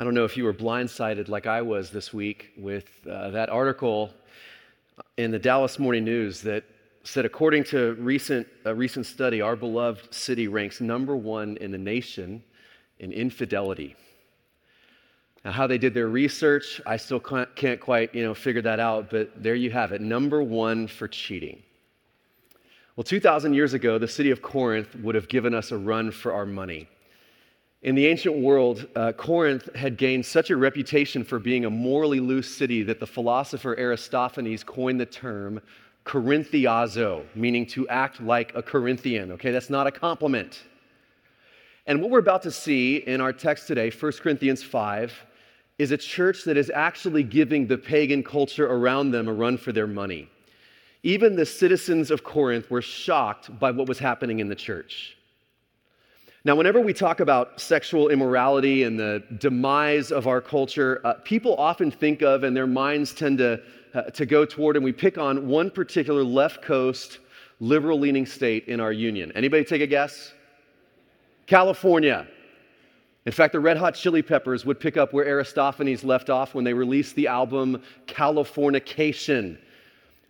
I 0.00 0.04
don't 0.04 0.14
know 0.14 0.24
if 0.24 0.36
you 0.36 0.44
were 0.44 0.54
blindsided 0.54 1.28
like 1.28 1.48
I 1.48 1.60
was 1.60 1.90
this 1.90 2.14
week 2.14 2.52
with 2.56 2.88
uh, 3.10 3.30
that 3.30 3.48
article 3.50 4.14
in 5.16 5.32
the 5.32 5.40
Dallas 5.40 5.80
Morning 5.80 6.04
News 6.04 6.40
that 6.42 6.62
said, 7.02 7.24
according 7.24 7.64
to 7.64 7.94
recent, 7.94 8.46
a 8.64 8.72
recent 8.72 9.06
study, 9.06 9.40
our 9.40 9.56
beloved 9.56 10.14
city 10.14 10.46
ranks 10.46 10.80
number 10.80 11.16
one 11.16 11.56
in 11.56 11.72
the 11.72 11.78
nation 11.78 12.44
in 13.00 13.10
infidelity. 13.12 13.96
Now, 15.44 15.50
how 15.50 15.66
they 15.66 15.78
did 15.78 15.94
their 15.94 16.06
research, 16.06 16.80
I 16.86 16.96
still 16.96 17.18
can't, 17.18 17.52
can't 17.56 17.80
quite 17.80 18.14
you 18.14 18.22
know, 18.22 18.34
figure 18.34 18.62
that 18.62 18.78
out, 18.78 19.10
but 19.10 19.42
there 19.42 19.56
you 19.56 19.72
have 19.72 19.90
it 19.90 20.00
number 20.00 20.44
one 20.44 20.86
for 20.86 21.08
cheating. 21.08 21.60
Well, 22.94 23.02
2,000 23.02 23.52
years 23.52 23.74
ago, 23.74 23.98
the 23.98 24.06
city 24.06 24.30
of 24.30 24.42
Corinth 24.42 24.94
would 24.94 25.16
have 25.16 25.28
given 25.28 25.54
us 25.54 25.72
a 25.72 25.76
run 25.76 26.12
for 26.12 26.32
our 26.32 26.46
money. 26.46 26.88
In 27.80 27.94
the 27.94 28.06
ancient 28.06 28.36
world, 28.36 28.88
uh, 28.96 29.12
Corinth 29.12 29.72
had 29.76 29.96
gained 29.96 30.26
such 30.26 30.50
a 30.50 30.56
reputation 30.56 31.22
for 31.22 31.38
being 31.38 31.64
a 31.64 31.70
morally 31.70 32.18
loose 32.18 32.52
city 32.52 32.82
that 32.82 32.98
the 32.98 33.06
philosopher 33.06 33.76
Aristophanes 33.78 34.64
coined 34.64 34.98
the 34.98 35.06
term 35.06 35.60
Corinthiazo, 36.04 37.24
meaning 37.36 37.66
to 37.66 37.86
act 37.88 38.20
like 38.20 38.52
a 38.56 38.62
Corinthian. 38.62 39.30
Okay, 39.32 39.52
that's 39.52 39.70
not 39.70 39.86
a 39.86 39.92
compliment. 39.92 40.64
And 41.86 42.02
what 42.02 42.10
we're 42.10 42.18
about 42.18 42.42
to 42.42 42.50
see 42.50 42.96
in 42.96 43.20
our 43.20 43.32
text 43.32 43.68
today, 43.68 43.90
1 43.90 44.12
Corinthians 44.12 44.62
5, 44.62 45.12
is 45.78 45.92
a 45.92 45.96
church 45.96 46.42
that 46.44 46.56
is 46.56 46.70
actually 46.74 47.22
giving 47.22 47.68
the 47.68 47.78
pagan 47.78 48.24
culture 48.24 48.66
around 48.66 49.12
them 49.12 49.28
a 49.28 49.32
run 49.32 49.56
for 49.56 49.70
their 49.70 49.86
money. 49.86 50.28
Even 51.04 51.36
the 51.36 51.46
citizens 51.46 52.10
of 52.10 52.24
Corinth 52.24 52.68
were 52.70 52.82
shocked 52.82 53.56
by 53.60 53.70
what 53.70 53.86
was 53.86 54.00
happening 54.00 54.40
in 54.40 54.48
the 54.48 54.56
church. 54.56 55.17
Now, 56.48 56.56
whenever 56.56 56.80
we 56.80 56.94
talk 56.94 57.20
about 57.20 57.60
sexual 57.60 58.08
immorality 58.08 58.84
and 58.84 58.98
the 58.98 59.22
demise 59.36 60.10
of 60.10 60.26
our 60.26 60.40
culture, 60.40 60.98
uh, 61.04 61.12
people 61.22 61.54
often 61.56 61.90
think 61.90 62.22
of 62.22 62.42
and 62.42 62.56
their 62.56 62.66
minds 62.66 63.12
tend 63.12 63.36
to, 63.36 63.60
uh, 63.92 64.04
to 64.04 64.24
go 64.24 64.46
toward, 64.46 64.74
and 64.74 64.82
we 64.82 64.90
pick 64.90 65.18
on 65.18 65.46
one 65.46 65.70
particular 65.70 66.24
left 66.24 66.62
coast, 66.62 67.18
liberal 67.60 68.00
leaning 68.00 68.24
state 68.24 68.66
in 68.66 68.80
our 68.80 68.92
union. 68.92 69.30
Anybody 69.34 69.62
take 69.62 69.82
a 69.82 69.86
guess? 69.86 70.32
California. 71.46 72.26
In 73.26 73.32
fact, 73.32 73.52
the 73.52 73.60
Red 73.60 73.76
Hot 73.76 73.94
Chili 73.94 74.22
Peppers 74.22 74.64
would 74.64 74.80
pick 74.80 74.96
up 74.96 75.12
where 75.12 75.26
Aristophanes 75.26 76.02
left 76.02 76.30
off 76.30 76.54
when 76.54 76.64
they 76.64 76.72
released 76.72 77.14
the 77.14 77.26
album 77.26 77.82
Californication, 78.06 79.58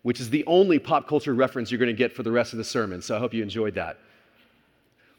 which 0.03 0.19
is 0.19 0.31
the 0.31 0.45
only 0.47 0.81
pop 0.81 1.07
culture 1.07 1.37
reference 1.37 1.71
you're 1.71 1.79
going 1.79 1.87
to 1.87 1.93
get 1.93 2.13
for 2.13 2.25
the 2.25 2.33
rest 2.33 2.53
of 2.53 2.57
the 2.57 2.65
sermon. 2.65 3.01
So 3.01 3.15
I 3.15 3.21
hope 3.21 3.33
you 3.33 3.45
enjoyed 3.45 3.77
that. 3.77 3.99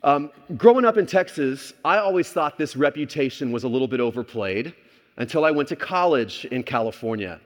Um, 0.02 0.32
growing 0.56 0.86
up 0.86 0.98
in 0.98 1.06
Texas, 1.06 1.74
I 1.84 1.98
always 1.98 2.32
thought 2.32 2.58
this 2.58 2.78
reputation 2.78 3.52
was 3.52 3.66
a 3.66 3.68
little 3.68 3.88
bit 3.88 4.00
overplayed 4.00 4.74
until 5.18 5.44
I 5.44 5.52
went 5.52 5.68
to 5.70 5.76
college 5.76 6.46
in 6.46 6.64
California. 6.64 7.42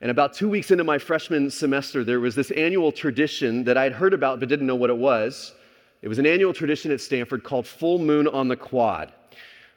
And 0.00 0.10
about 0.10 0.34
two 0.34 0.48
weeks 0.48 0.72
into 0.72 0.82
my 0.82 0.98
freshman 0.98 1.48
semester, 1.48 2.02
there 2.02 2.18
was 2.18 2.34
this 2.34 2.50
annual 2.50 2.90
tradition 2.90 3.62
that 3.64 3.78
I'd 3.78 3.92
heard 3.92 4.14
about 4.14 4.40
but 4.40 4.48
didn't 4.48 4.66
know 4.66 4.74
what 4.74 4.90
it 4.90 4.96
was. 4.96 5.54
It 6.02 6.08
was 6.08 6.18
an 6.18 6.26
annual 6.26 6.52
tradition 6.52 6.90
at 6.90 7.00
Stanford 7.00 7.44
called 7.44 7.68
Full 7.68 8.00
Moon 8.00 8.26
on 8.26 8.48
the 8.48 8.56
Quad, 8.56 9.12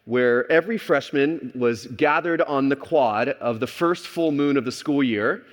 where 0.06 0.52
every 0.52 0.80
freshman 0.80 1.52
was 1.54 1.86
gathered 1.88 2.42
on 2.42 2.70
the 2.70 2.76
quad 2.76 3.30
of 3.30 3.60
the 3.60 3.68
first 3.68 4.08
full 4.08 4.32
moon 4.32 4.58
of 4.58 4.66
the 4.66 4.72
school 4.72 5.04
year. 5.04 5.46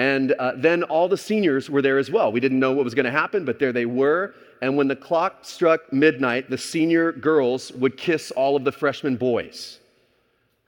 And 0.00 0.32
uh, 0.32 0.52
then 0.56 0.82
all 0.84 1.08
the 1.08 1.16
seniors 1.16 1.68
were 1.68 1.82
there 1.82 1.98
as 1.98 2.10
well. 2.10 2.32
We 2.32 2.40
didn't 2.40 2.58
know 2.58 2.72
what 2.72 2.84
was 2.84 2.94
going 2.94 3.04
to 3.04 3.10
happen, 3.10 3.44
but 3.44 3.58
there 3.58 3.72
they 3.72 3.86
were 3.86 4.34
and 4.62 4.76
when 4.76 4.88
the 4.88 4.96
clock 4.96 5.38
struck 5.42 5.92
midnight, 5.92 6.50
the 6.50 6.58
senior 6.58 7.12
girls 7.12 7.72
would 7.72 7.96
kiss 7.96 8.30
all 8.30 8.56
of 8.56 8.64
the 8.64 8.72
freshman 8.72 9.16
boys. 9.16 9.78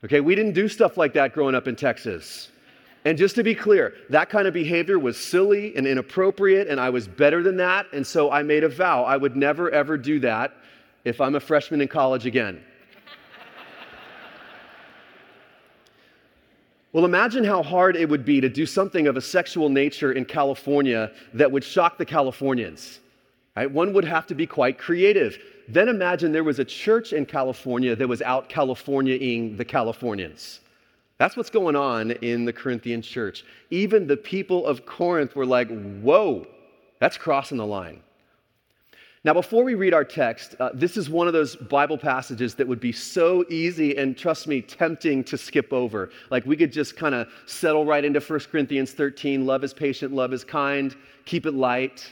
Okay, 0.03 0.19
we 0.19 0.35
didn't 0.35 0.53
do 0.53 0.67
stuff 0.67 0.97
like 0.97 1.13
that 1.13 1.33
growing 1.33 1.55
up 1.55 1.67
in 1.67 1.75
Texas. 1.75 2.49
And 3.05 3.17
just 3.17 3.35
to 3.35 3.43
be 3.43 3.53
clear, 3.53 3.93
that 4.09 4.29
kind 4.29 4.47
of 4.47 4.53
behavior 4.53 4.97
was 4.97 5.17
silly 5.17 5.75
and 5.75 5.85
inappropriate, 5.85 6.67
and 6.67 6.79
I 6.79 6.89
was 6.89 7.07
better 7.07 7.43
than 7.43 7.57
that. 7.57 7.85
And 7.93 8.05
so 8.05 8.31
I 8.31 8.43
made 8.43 8.63
a 8.63 8.69
vow 8.69 9.03
I 9.03 9.17
would 9.17 9.35
never, 9.35 9.69
ever 9.69 9.97
do 9.97 10.19
that 10.21 10.53
if 11.03 11.21
I'm 11.21 11.35
a 11.35 11.39
freshman 11.39 11.81
in 11.81 11.87
college 11.87 12.25
again. 12.25 12.63
Well, 16.93 17.05
imagine 17.05 17.43
how 17.43 17.63
hard 17.63 17.95
it 17.95 18.07
would 18.07 18.23
be 18.23 18.39
to 18.39 18.47
do 18.47 18.67
something 18.67 19.07
of 19.07 19.17
a 19.17 19.21
sexual 19.21 19.67
nature 19.67 20.11
in 20.11 20.25
California 20.25 21.11
that 21.33 21.51
would 21.51 21.63
shock 21.63 21.97
the 21.97 22.05
Californians. 22.05 22.99
Right? 23.57 23.69
One 23.69 23.93
would 23.93 24.05
have 24.05 24.27
to 24.27 24.35
be 24.35 24.45
quite 24.45 24.77
creative. 24.77 25.39
Then 25.67 25.89
imagine 25.89 26.31
there 26.31 26.43
was 26.43 26.59
a 26.59 26.65
church 26.65 27.11
in 27.11 27.25
California 27.25 27.95
that 27.95 28.07
was 28.07 28.21
out 28.21 28.47
Californiaing 28.47 29.57
the 29.57 29.65
Californians. 29.65 30.59
That's 31.17 31.35
what's 31.35 31.49
going 31.49 31.75
on 31.75 32.11
in 32.11 32.45
the 32.45 32.53
Corinthian 32.53 33.01
church. 33.01 33.43
Even 33.71 34.05
the 34.05 34.17
people 34.17 34.65
of 34.65 34.85
Corinth 34.85 35.35
were 35.35 35.45
like, 35.45 35.69
whoa, 36.01 36.45
that's 36.99 37.17
crossing 37.17 37.57
the 37.57 37.65
line. 37.65 38.01
Now, 39.25 39.33
before 39.33 39.63
we 39.63 39.75
read 39.75 39.93
our 39.93 40.03
text, 40.03 40.55
uh, 40.59 40.71
this 40.73 40.97
is 40.97 41.09
one 41.09 41.27
of 41.27 41.33
those 41.33 41.55
Bible 41.55 41.97
passages 41.97 42.55
that 42.55 42.67
would 42.67 42.81
be 42.81 42.91
so 42.91 43.45
easy 43.49 43.95
and, 43.95 44.17
trust 44.17 44.47
me, 44.47 44.61
tempting 44.61 45.23
to 45.25 45.37
skip 45.37 45.71
over. 45.71 46.09
Like 46.29 46.45
we 46.45 46.57
could 46.57 46.73
just 46.73 46.97
kind 46.97 47.15
of 47.15 47.29
settle 47.45 47.85
right 47.85 48.03
into 48.03 48.19
1 48.19 48.39
Corinthians 48.51 48.91
13 48.91 49.45
love 49.45 49.63
is 49.63 49.73
patient, 49.73 50.13
love 50.13 50.33
is 50.33 50.43
kind, 50.43 50.93
keep 51.23 51.45
it 51.45 51.53
light. 51.53 52.05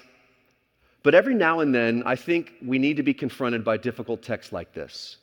But 1.03 1.13
every 1.13 1.35
now 1.35 1.59
and 1.59 1.75
then, 1.75 2.01
I 2.05 2.15
think 2.15 2.53
we 2.65 2.79
need 2.79 2.95
to 2.95 3.03
be 3.03 3.13
confronted 3.13 3.65
by 3.65 3.75
difficult 3.75 4.23
texts 4.23 4.53
like 4.53 4.73
this. 4.73 5.17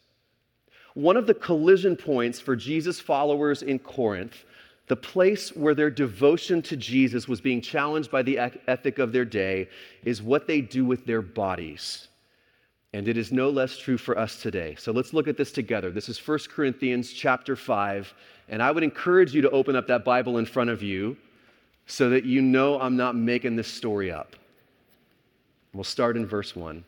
One 0.93 1.17
of 1.17 1.27
the 1.27 1.35
collision 1.35 1.97
points 1.97 2.39
for 2.39 2.55
Jesus' 2.55 3.01
followers 3.01 3.63
in 3.63 3.79
Corinth, 3.79 4.45
the 4.89 4.97
place 4.97 5.55
where 5.55 5.75
their 5.75 5.91
devotion 5.91 6.63
to 6.63 6.77
Jesus 6.77 7.29
was 7.29 7.41
being 7.41 7.61
challenged 7.61 8.11
by 8.11 8.23
the 8.23 8.39
ethic 8.39 8.99
of 8.99 9.13
their 9.13 9.25
day, 9.25 9.69
is 10.05 10.23
what 10.23 10.47
they 10.47 10.61
do 10.61 10.85
with 10.85 11.05
their 11.05 11.23
bodies. 11.23 12.09
And 12.95 13.07
it 13.07 13.19
is 13.19 13.31
no 13.31 13.51
less 13.51 13.77
true 13.77 13.99
for 13.99 14.19
us 14.19 14.41
today. 14.41 14.75
So 14.79 14.93
let's 14.93 15.13
look 15.13 15.29
at 15.29 15.37
this 15.37 15.53
together. 15.53 15.91
This 15.91 16.09
is 16.09 16.27
1 16.27 16.39
Corinthians 16.51 17.13
chapter 17.13 17.55
5, 17.55 18.15
and 18.49 18.63
I 18.63 18.71
would 18.71 18.83
encourage 18.83 19.35
you 19.35 19.43
to 19.43 19.51
open 19.51 19.77
up 19.77 19.87
that 19.89 20.05
Bible 20.05 20.39
in 20.39 20.47
front 20.47 20.71
of 20.71 20.83
you 20.83 21.17
so 21.87 22.09
that 22.11 22.25
you 22.25 22.41
know 22.41 22.81
I'm 22.81 22.97
not 22.97 23.15
making 23.15 23.57
this 23.57 23.69
story 23.69 24.11
up. 24.11 24.37
We'll 25.75 25.85
start 25.85 26.17
in 26.17 26.27
verse 26.27 26.57
1. 26.57 26.83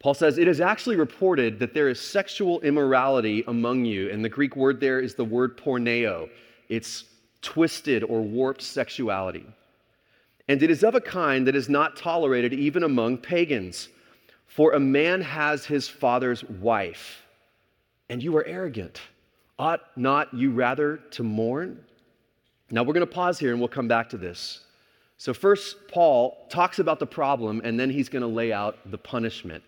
Paul 0.00 0.14
says, 0.14 0.38
It 0.38 0.48
is 0.48 0.60
actually 0.60 0.96
reported 0.96 1.58
that 1.60 1.74
there 1.74 1.88
is 1.88 2.00
sexual 2.00 2.60
immorality 2.62 3.44
among 3.46 3.84
you. 3.84 4.10
And 4.10 4.24
the 4.24 4.28
Greek 4.28 4.56
word 4.56 4.80
there 4.80 4.98
is 4.98 5.14
the 5.14 5.24
word 5.24 5.56
porneia. 5.56 6.28
It's 6.68 7.04
twisted 7.42 8.02
or 8.04 8.22
warped 8.22 8.62
sexuality. 8.62 9.46
And 10.48 10.62
it 10.62 10.70
is 10.70 10.82
of 10.82 10.94
a 10.94 11.00
kind 11.00 11.46
that 11.46 11.54
is 11.54 11.68
not 11.68 11.96
tolerated 11.96 12.52
even 12.52 12.82
among 12.82 13.18
pagans. 13.18 13.88
For 14.46 14.72
a 14.72 14.80
man 14.80 15.20
has 15.20 15.64
his 15.64 15.86
father's 15.86 16.42
wife, 16.42 17.22
and 18.08 18.20
you 18.20 18.36
are 18.36 18.44
arrogant. 18.44 19.00
Ought 19.60 19.82
not 19.96 20.34
you 20.34 20.50
rather 20.50 20.96
to 21.12 21.22
mourn? 21.22 21.84
Now, 22.70 22.82
we're 22.82 22.94
going 22.94 23.06
to 23.06 23.12
pause 23.12 23.38
here 23.38 23.52
and 23.52 23.60
we'll 23.60 23.68
come 23.68 23.86
back 23.86 24.08
to 24.10 24.16
this. 24.16 24.64
So, 25.18 25.34
first, 25.34 25.76
Paul 25.86 26.48
talks 26.50 26.78
about 26.78 26.98
the 26.98 27.06
problem 27.06 27.60
and 27.62 27.78
then 27.78 27.90
he's 27.90 28.08
going 28.08 28.22
to 28.22 28.28
lay 28.28 28.52
out 28.52 28.78
the 28.90 28.98
punishment. 28.98 29.62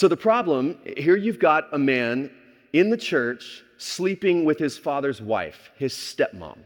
So, 0.00 0.08
the 0.08 0.16
problem 0.16 0.78
here 0.96 1.14
you've 1.14 1.38
got 1.38 1.68
a 1.74 1.78
man 1.78 2.30
in 2.72 2.88
the 2.88 2.96
church 2.96 3.62
sleeping 3.76 4.46
with 4.46 4.58
his 4.58 4.78
father's 4.78 5.20
wife, 5.20 5.70
his 5.76 5.92
stepmom. 5.92 6.56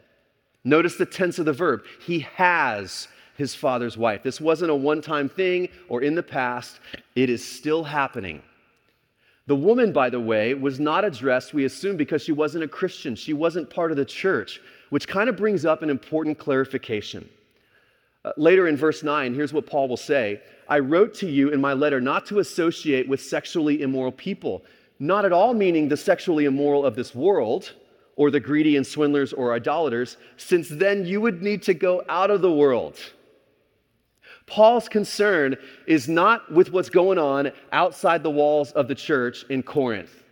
Notice 0.62 0.94
the 0.94 1.04
tense 1.04 1.40
of 1.40 1.44
the 1.44 1.52
verb. 1.52 1.82
He 2.00 2.20
has 2.20 3.08
his 3.36 3.52
father's 3.52 3.98
wife. 3.98 4.22
This 4.22 4.40
wasn't 4.40 4.70
a 4.70 4.74
one 4.76 5.02
time 5.02 5.28
thing 5.28 5.68
or 5.88 6.00
in 6.00 6.14
the 6.14 6.22
past, 6.22 6.78
it 7.16 7.28
is 7.28 7.44
still 7.44 7.82
happening. 7.82 8.40
The 9.48 9.56
woman, 9.56 9.92
by 9.92 10.10
the 10.10 10.20
way, 10.20 10.54
was 10.54 10.78
not 10.78 11.04
addressed, 11.04 11.54
we 11.54 11.64
assume, 11.64 11.96
because 11.96 12.22
she 12.22 12.30
wasn't 12.30 12.62
a 12.62 12.68
Christian. 12.68 13.16
She 13.16 13.32
wasn't 13.32 13.68
part 13.68 13.90
of 13.90 13.96
the 13.96 14.04
church 14.04 14.60
which 14.90 15.08
kind 15.08 15.28
of 15.28 15.36
brings 15.36 15.64
up 15.64 15.82
an 15.82 15.90
important 15.90 16.38
clarification. 16.38 17.28
Uh, 18.24 18.32
later 18.36 18.68
in 18.68 18.76
verse 18.76 19.02
9, 19.02 19.34
here's 19.34 19.52
what 19.52 19.66
Paul 19.66 19.88
will 19.88 19.96
say 19.96 20.40
I 20.68 20.78
wrote 20.78 21.14
to 21.14 21.28
you 21.28 21.50
in 21.50 21.60
my 21.60 21.74
letter 21.74 22.00
not 22.00 22.26
to 22.26 22.38
associate 22.38 23.08
with 23.08 23.20
sexually 23.20 23.82
immoral 23.82 24.12
people, 24.12 24.64
not 24.98 25.24
at 25.24 25.32
all 25.32 25.52
meaning 25.52 25.88
the 25.88 25.96
sexually 25.96 26.46
immoral 26.46 26.86
of 26.86 26.96
this 26.96 27.14
world 27.14 27.72
or 28.16 28.30
the 28.30 28.40
greedy 28.40 28.76
and 28.76 28.86
swindlers 28.86 29.32
or 29.32 29.52
idolaters, 29.52 30.16
since 30.36 30.68
then 30.68 31.04
you 31.04 31.20
would 31.20 31.42
need 31.42 31.62
to 31.62 31.74
go 31.74 32.02
out 32.08 32.30
of 32.30 32.40
the 32.40 32.52
world. 32.52 32.98
Paul's 34.46 34.88
concern 34.88 35.56
is 35.86 36.08
not 36.08 36.52
with 36.52 36.70
what's 36.70 36.90
going 36.90 37.18
on 37.18 37.50
outside 37.72 38.22
the 38.22 38.30
walls 38.30 38.72
of 38.72 38.88
the 38.88 38.94
church 38.94 39.44
in 39.48 39.62
Corinth. 39.62 40.22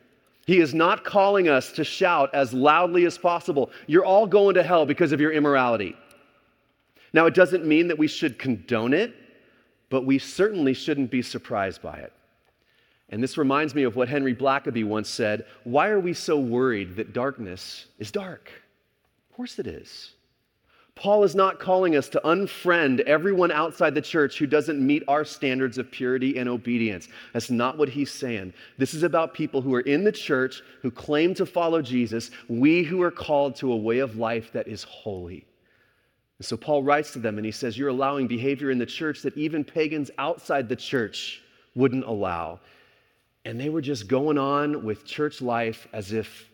He 0.47 0.61
is 0.61 0.75
not 0.75 1.05
calling 1.05 1.49
us 1.49 1.73
to 1.73 1.85
shout 1.85 2.35
as 2.35 2.53
loudly 2.53 3.05
as 3.05 3.17
possible, 3.17 3.71
You're 3.87 4.05
all 4.05 4.27
going 4.27 4.55
to 4.55 4.63
hell 4.63 4.87
because 4.87 5.13
of 5.13 5.21
your 5.21 5.33
immorality. 5.33 5.97
Now, 7.13 7.27
it 7.27 7.35
doesn't 7.35 7.67
mean 7.67 7.89
that 7.89 7.99
we 7.99 8.09
should 8.09 8.39
condone 8.39 8.95
it, 8.95 9.15
but 9.91 10.07
we 10.07 10.19
certainly 10.19 10.73
shouldn't 10.73 11.11
be 11.11 11.23
surprised 11.23 11.83
by 11.83 11.99
it. 11.99 12.13
And 13.11 13.23
this 13.23 13.37
reminds 13.37 13.75
me 13.75 13.83
of 13.83 13.95
what 13.95 14.09
Henry 14.09 14.35
Blackaby 14.35 14.85
once 14.85 15.09
said 15.09 15.45
Why 15.65 15.89
are 15.89 16.01
we 16.01 16.15
so 16.15 16.39
worried 16.39 16.97
that 16.97 17.13
darkness 17.13 17.87
is 17.99 18.11
dark? 18.11 18.51
Of 19.31 19.37
course 19.37 19.59
it 19.59 19.67
is. 19.67 20.13
Paul 20.95 21.25
is 21.25 21.35
not 21.35 21.59
calling 21.59 21.97
us 21.97 22.09
to 22.11 22.21
unfriend 22.25 23.01
everyone 23.01 23.51
outside 23.51 23.95
the 23.95 24.03
church 24.03 24.39
who 24.39 24.47
doesn't 24.47 24.85
meet 24.85 25.03
our 25.09 25.25
standards 25.25 25.79
of 25.79 25.91
purity 25.91 26.39
and 26.39 26.49
obedience. 26.49 27.09
That's 27.33 27.51
not 27.51 27.79
what 27.79 27.89
he's 27.89 28.11
saying. 28.11 28.53
This 28.77 28.93
is 28.93 29.03
about 29.03 29.33
people 29.33 29.63
who 29.63 29.75
are 29.75 29.81
in 29.81 30.05
the 30.05 30.13
church 30.13 30.63
who 30.83 30.91
claim 30.91 31.35
to 31.35 31.47
follow 31.47 31.81
Jesus, 31.81 32.31
we 32.49 32.83
who 32.83 33.01
are 33.03 33.11
called 33.11 33.57
to 33.57 33.73
a 33.73 33.77
way 33.77 34.01
of 34.01 34.17
life 34.17 34.53
that 34.53 34.69
is 34.69 34.83
holy. 34.83 35.47
And 36.43 36.47
so 36.49 36.57
Paul 36.57 36.83
writes 36.83 37.13
to 37.13 37.21
them 37.21 37.37
and 37.37 37.47
he 37.47 37.53
says, 37.53 37.79
You're 37.79 37.91
allowing 37.91 38.27
behavior 38.27 38.73
in 38.73 38.79
the 38.79 38.85
church 38.85 39.23
that 39.23 39.37
even 39.37 39.63
pagans 39.63 40.11
outside 40.19 40.69
the 40.69 40.75
church 40.75 41.41
wouldn't 41.77 42.05
allow. 42.05 42.59
And 43.45 43.61
they 43.61 43.69
were 43.69 43.81
just 43.81 44.09
going 44.09 44.39
on 44.39 44.85
with 44.85 45.05
church 45.05 45.41
life 45.41 45.87
as 45.93 46.13
if 46.13 46.51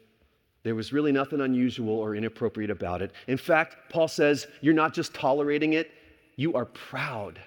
there 0.63 0.75
was 0.75 0.93
really 0.93 1.11
nothing 1.11 1.41
unusual 1.41 1.99
or 1.99 2.15
inappropriate 2.15 2.71
about 2.71 3.01
it. 3.01 3.13
In 3.29 3.39
fact, 3.39 3.77
Paul 3.89 4.09
says, 4.09 4.47
You're 4.61 4.75
not 4.75 4.93
just 4.93 5.15
tolerating 5.15 5.73
it, 5.73 5.91
you 6.37 6.53
are 6.53 6.67
proud. 6.67 7.41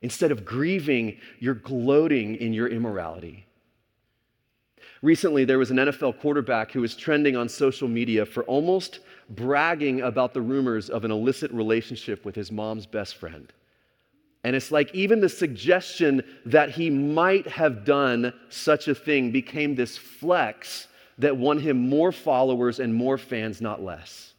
Instead 0.00 0.32
of 0.32 0.46
grieving, 0.46 1.18
you're 1.38 1.52
gloating 1.52 2.36
in 2.36 2.54
your 2.54 2.68
immorality. 2.68 3.44
Recently, 5.02 5.44
there 5.44 5.58
was 5.58 5.70
an 5.70 5.76
NFL 5.76 6.18
quarterback 6.18 6.72
who 6.72 6.80
was 6.80 6.96
trending 6.96 7.36
on 7.36 7.46
social 7.46 7.88
media 7.88 8.24
for 8.24 8.42
almost 8.44 9.00
bragging 9.28 10.00
about 10.00 10.34
the 10.34 10.40
rumors 10.40 10.88
of 10.90 11.04
an 11.04 11.10
illicit 11.10 11.50
relationship 11.52 12.24
with 12.24 12.34
his 12.34 12.50
mom's 12.50 12.86
best 12.86 13.16
friend. 13.16 13.52
And 14.44 14.54
it's 14.54 14.70
like 14.70 14.94
even 14.94 15.20
the 15.20 15.28
suggestion 15.28 16.22
that 16.46 16.70
he 16.70 16.90
might 16.90 17.46
have 17.46 17.84
done 17.84 18.32
such 18.48 18.88
a 18.88 18.94
thing 18.94 19.30
became 19.30 19.74
this 19.74 19.98
flex 19.98 20.88
that 21.18 21.36
won 21.36 21.58
him 21.58 21.88
more 21.88 22.12
followers 22.12 22.78
and 22.78 22.94
more 22.94 23.18
fans, 23.18 23.60
not 23.60 23.82
less. 23.82 24.34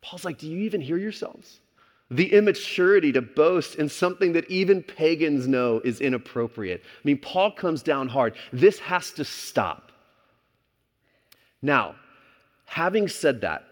Paul's 0.00 0.24
like, 0.24 0.38
Do 0.38 0.48
you 0.48 0.58
even 0.58 0.80
hear 0.80 0.96
yourselves? 0.96 1.60
The 2.10 2.32
immaturity 2.32 3.10
to 3.12 3.20
boast 3.20 3.74
in 3.74 3.88
something 3.88 4.32
that 4.34 4.48
even 4.48 4.80
pagans 4.80 5.48
know 5.48 5.80
is 5.84 6.00
inappropriate. 6.00 6.82
I 6.84 7.00
mean, 7.02 7.18
Paul 7.18 7.50
comes 7.50 7.82
down 7.82 8.06
hard. 8.08 8.36
This 8.52 8.78
has 8.78 9.10
to 9.12 9.24
stop. 9.24 9.90
Now, 11.60 11.96
having 12.66 13.08
said 13.08 13.40
that, 13.40 13.64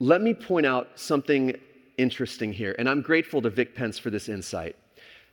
let 0.00 0.22
me 0.22 0.34
point 0.34 0.66
out 0.66 0.90
something 0.94 1.56
interesting 1.96 2.52
here, 2.52 2.74
and 2.78 2.88
I'm 2.88 3.02
grateful 3.02 3.42
to 3.42 3.50
Vic 3.50 3.74
Pentz 3.74 3.98
for 3.98 4.10
this 4.10 4.28
insight. 4.28 4.76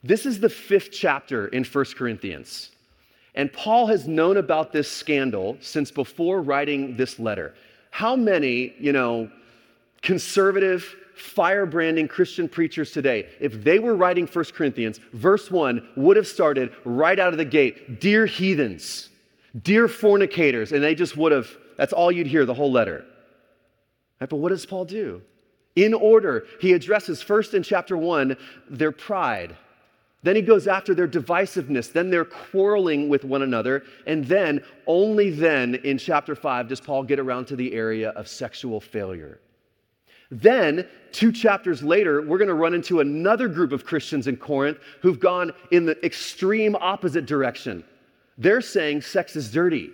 This 0.04 0.26
is 0.26 0.40
the 0.40 0.50
fifth 0.50 0.92
chapter 0.92 1.48
in 1.48 1.64
1 1.64 1.86
Corinthians. 1.96 2.72
And 3.36 3.52
Paul 3.52 3.88
has 3.88 4.08
known 4.08 4.38
about 4.38 4.72
this 4.72 4.90
scandal 4.90 5.58
since 5.60 5.92
before 5.92 6.42
writing 6.42 6.96
this 6.96 7.20
letter. 7.20 7.54
How 7.92 8.16
many, 8.16 8.74
you 8.80 8.94
know, 8.94 9.30
conservative, 10.02 10.96
firebranding 11.18 12.10
Christian 12.10 12.48
preachers 12.48 12.92
today, 12.92 13.30
if 13.40 13.64
they 13.64 13.80
were 13.80 13.96
writing 13.96 14.26
1 14.26 14.46
Corinthians, 14.54 15.00
verse 15.14 15.52
1 15.52 15.90
would 15.96 16.18
have 16.18 16.28
started 16.28 16.74
right 16.86 17.20
out 17.20 17.34
of 17.34 17.38
the 17.38 17.46
gate 17.46 18.00
Dear 18.00 18.26
heathens, 18.26 19.10
dear 19.62 19.88
fornicators, 19.88 20.72
and 20.72 20.84
they 20.84 20.96
just 20.96 21.16
would 21.18 21.32
have, 21.32 21.50
that's 21.78 21.94
all 21.94 22.12
you'd 22.12 22.28
hear 22.28 22.46
the 22.46 22.54
whole 22.54 22.72
letter. 22.72 23.06
Right, 24.26 24.30
but 24.30 24.38
what 24.38 24.50
does 24.50 24.66
Paul 24.66 24.86
do? 24.86 25.22
In 25.76 25.94
order, 25.94 26.48
he 26.60 26.74
addresses 26.74 27.22
first 27.22 27.54
in 27.54 27.62
chapter 27.62 27.96
1 27.96 28.36
their 28.70 28.92
pride 28.92 29.56
then 30.26 30.36
he 30.36 30.42
goes 30.42 30.68
after 30.68 30.96
their 30.96 31.08
divisiveness. 31.08 31.94
Then 31.94 32.10
they're 32.10 32.26
quarreling 32.26 33.10
with 33.10 33.24
one 33.24 33.44
another. 33.44 33.84
And 34.08 34.26
then, 34.26 34.64
only 34.88 35.30
then, 35.30 35.76
in 35.76 36.00
chapter 36.00 36.34
5, 36.34 36.68
does 36.68 36.82
Paul 36.82 37.04
get 37.04 37.20
around 37.20 37.46
to 37.46 37.56
the 37.56 37.72
area 37.74 38.10
of 38.10 38.28
sexual 38.28 38.82
failure. 38.82 39.40
Then, 40.32 40.88
two 41.12 41.32
chapters 41.32 41.84
later, 41.84 42.24
we're 42.24 42.40
going 42.40 42.48
to 42.48 42.56
run 42.56 42.74
into 42.74 43.02
another 43.02 43.48
group 43.48 43.72
of 43.72 43.86
Christians 43.86 44.26
in 44.26 44.36
Corinth 44.36 44.80
who've 45.04 45.20
gone 45.20 45.52
in 45.70 45.86
the 45.86 46.04
extreme 46.04 46.76
opposite 46.76 47.28
direction. 47.28 47.84
They're 48.40 48.62
saying 48.62 49.02
sex 49.02 49.36
is 49.36 49.52
dirty. 49.52 49.92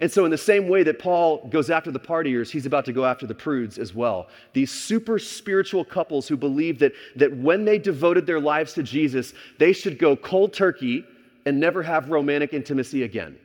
And 0.00 0.10
so, 0.10 0.24
in 0.24 0.30
the 0.30 0.38
same 0.38 0.66
way 0.66 0.82
that 0.82 0.98
Paul 0.98 1.46
goes 1.48 1.68
after 1.68 1.90
the 1.90 2.00
partiers, 2.00 2.50
he's 2.50 2.64
about 2.64 2.86
to 2.86 2.92
go 2.92 3.04
after 3.04 3.26
the 3.26 3.34
prudes 3.34 3.78
as 3.78 3.94
well. 3.94 4.28
These 4.54 4.70
super 4.72 5.18
spiritual 5.18 5.84
couples 5.84 6.26
who 6.26 6.38
believe 6.38 6.78
that, 6.78 6.92
that 7.16 7.36
when 7.36 7.66
they 7.66 7.78
devoted 7.78 8.26
their 8.26 8.40
lives 8.40 8.72
to 8.74 8.82
Jesus, 8.82 9.34
they 9.58 9.74
should 9.74 9.98
go 9.98 10.16
cold 10.16 10.54
turkey 10.54 11.04
and 11.44 11.60
never 11.60 11.82
have 11.82 12.08
romantic 12.08 12.54
intimacy 12.54 13.02
again. 13.02 13.38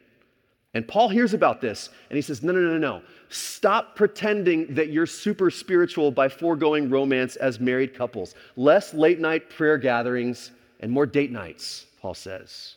And 0.73 0.87
Paul 0.87 1.09
hears 1.09 1.33
about 1.33 1.59
this 1.59 1.89
and 2.09 2.15
he 2.15 2.21
says, 2.21 2.41
No, 2.41 2.53
no, 2.53 2.61
no, 2.61 2.77
no. 2.77 3.01
Stop 3.27 3.97
pretending 3.97 4.73
that 4.75 4.89
you're 4.89 5.05
super 5.05 5.51
spiritual 5.51 6.09
by 6.09 6.29
foregoing 6.29 6.89
romance 6.89 7.35
as 7.35 7.59
married 7.59 7.93
couples. 7.93 8.33
Less 8.55 8.93
late 8.93 9.19
night 9.19 9.49
prayer 9.49 9.77
gatherings 9.77 10.51
and 10.79 10.89
more 10.89 11.05
date 11.05 11.31
nights, 11.31 11.87
Paul 12.01 12.13
says. 12.13 12.75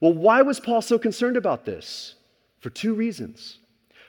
Well, 0.00 0.12
why 0.12 0.42
was 0.42 0.60
Paul 0.60 0.82
so 0.82 0.98
concerned 0.98 1.38
about 1.38 1.64
this? 1.64 2.16
For 2.64 2.70
two 2.70 2.94
reasons. 2.94 3.58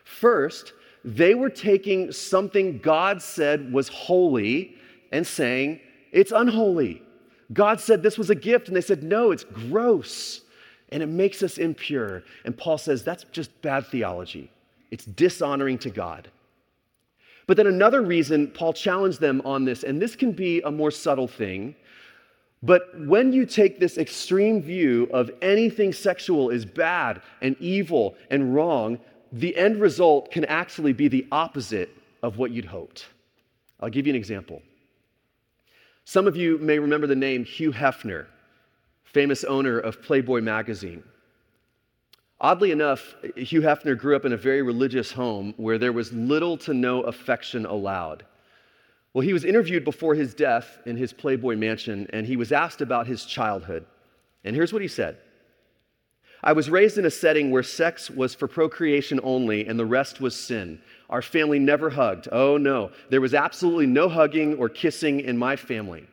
First, 0.06 0.72
they 1.04 1.36
were 1.36 1.50
taking 1.50 2.14
something 2.14 2.78
God 2.78 3.22
said 3.22 3.74
was 3.74 3.90
holy 3.90 4.78
and 5.12 5.28
saying 5.28 5.82
it's 6.14 6.32
unholy. 6.32 7.04
God 7.52 7.82
said 7.82 8.02
this 8.02 8.18
was 8.18 8.30
a 8.30 8.36
gift, 8.36 8.70
and 8.70 8.78
they 8.78 8.80
said, 8.80 9.04
no, 9.04 9.32
it's 9.32 9.44
gross 9.44 10.40
and 10.88 11.04
it 11.04 11.08
makes 11.08 11.44
us 11.44 11.58
impure. 11.58 12.24
And 12.46 12.58
Paul 12.58 12.78
says 12.78 13.04
that's 13.04 13.26
just 13.26 13.62
bad 13.62 13.88
theology, 13.88 14.50
it's 14.90 15.04
dishonoring 15.04 15.80
to 15.80 15.90
God. 15.90 16.30
But 17.48 17.58
then 17.58 17.68
another 17.68 18.04
reason 18.04 18.48
Paul 18.48 18.72
challenged 18.72 19.20
them 19.20 19.42
on 19.44 19.66
this, 19.66 19.84
and 19.84 20.02
this 20.02 20.16
can 20.16 20.32
be 20.32 20.62
a 20.62 20.72
more 20.72 20.92
subtle 20.92 21.28
thing, 21.28 21.76
but 22.66 23.00
when 23.00 23.32
you 23.32 23.46
take 23.46 23.80
this 23.80 23.98
extreme 24.00 24.62
view 24.62 25.08
of 25.14 25.30
anything 25.42 25.94
sexual 25.94 26.50
is 26.50 26.66
bad 26.66 27.22
and 27.42 27.56
evil 27.60 28.16
and 28.32 28.56
wrong, 28.56 29.00
the 29.32 29.56
end 29.56 29.80
result 29.80 30.32
can 30.32 30.46
actually 30.46 30.94
be 30.94 31.08
the 31.08 31.28
opposite 31.32 31.90
of 32.24 32.38
what 32.40 32.50
you'd 32.50 32.66
hoped. 32.66 33.06
I'll 33.80 33.90
give 33.90 34.08
you 34.08 34.14
an 34.14 34.18
example. 34.18 34.64
Some 36.06 36.28
of 36.28 36.36
you 36.36 36.58
may 36.58 36.80
remember 36.80 37.06
the 37.06 37.16
name 37.16 37.46
Hugh 37.46 37.72
Hefner, 37.72 38.26
famous 39.04 39.44
owner 39.44 39.78
of 39.78 40.02
Playboy 40.02 40.42
magazine. 40.42 41.04
Oddly 42.42 42.72
enough, 42.72 43.16
Hugh 43.36 43.62
Hefner 43.62 43.98
grew 43.98 44.16
up 44.16 44.26
in 44.26 44.34
a 44.34 44.38
very 44.38 44.64
religious 44.64 45.12
home 45.12 45.54
where 45.58 45.78
there 45.78 45.94
was 45.94 46.12
little 46.14 46.58
to 46.58 46.74
no 46.74 47.02
affection 47.02 47.66
allowed. 47.66 48.26
Well, 49.16 49.22
he 49.22 49.32
was 49.32 49.46
interviewed 49.46 49.86
before 49.86 50.14
his 50.14 50.34
death 50.34 50.78
in 50.86 50.98
his 50.98 51.14
Playboy 51.14 51.56
mansion, 51.56 52.06
and 52.12 52.28
he 52.28 52.36
was 52.36 52.52
asked 52.52 52.82
about 52.82 53.08
his 53.08 53.24
childhood. 53.24 53.86
And 54.44 54.54
here's 54.54 54.74
what 54.74 54.82
he 54.82 54.90
said 54.90 55.18
I 56.44 56.52
was 56.52 56.70
raised 56.70 56.98
in 56.98 57.06
a 57.06 57.10
setting 57.10 57.50
where 57.50 57.64
sex 57.64 58.10
was 58.10 58.36
for 58.36 58.50
procreation 58.50 59.22
only 59.24 59.68
and 59.68 59.80
the 59.80 59.86
rest 59.86 60.20
was 60.20 60.36
sin. 60.36 60.82
Our 61.10 61.22
family 61.22 61.60
never 61.60 61.90
hugged. 61.90 62.28
Oh, 62.30 62.58
no. 62.58 62.92
There 63.10 63.22
was 63.22 63.34
absolutely 63.34 63.86
no 63.86 64.10
hugging 64.10 64.56
or 64.56 64.68
kissing 64.68 65.22
in 65.22 65.38
my 65.38 65.56
family. 65.56 66.06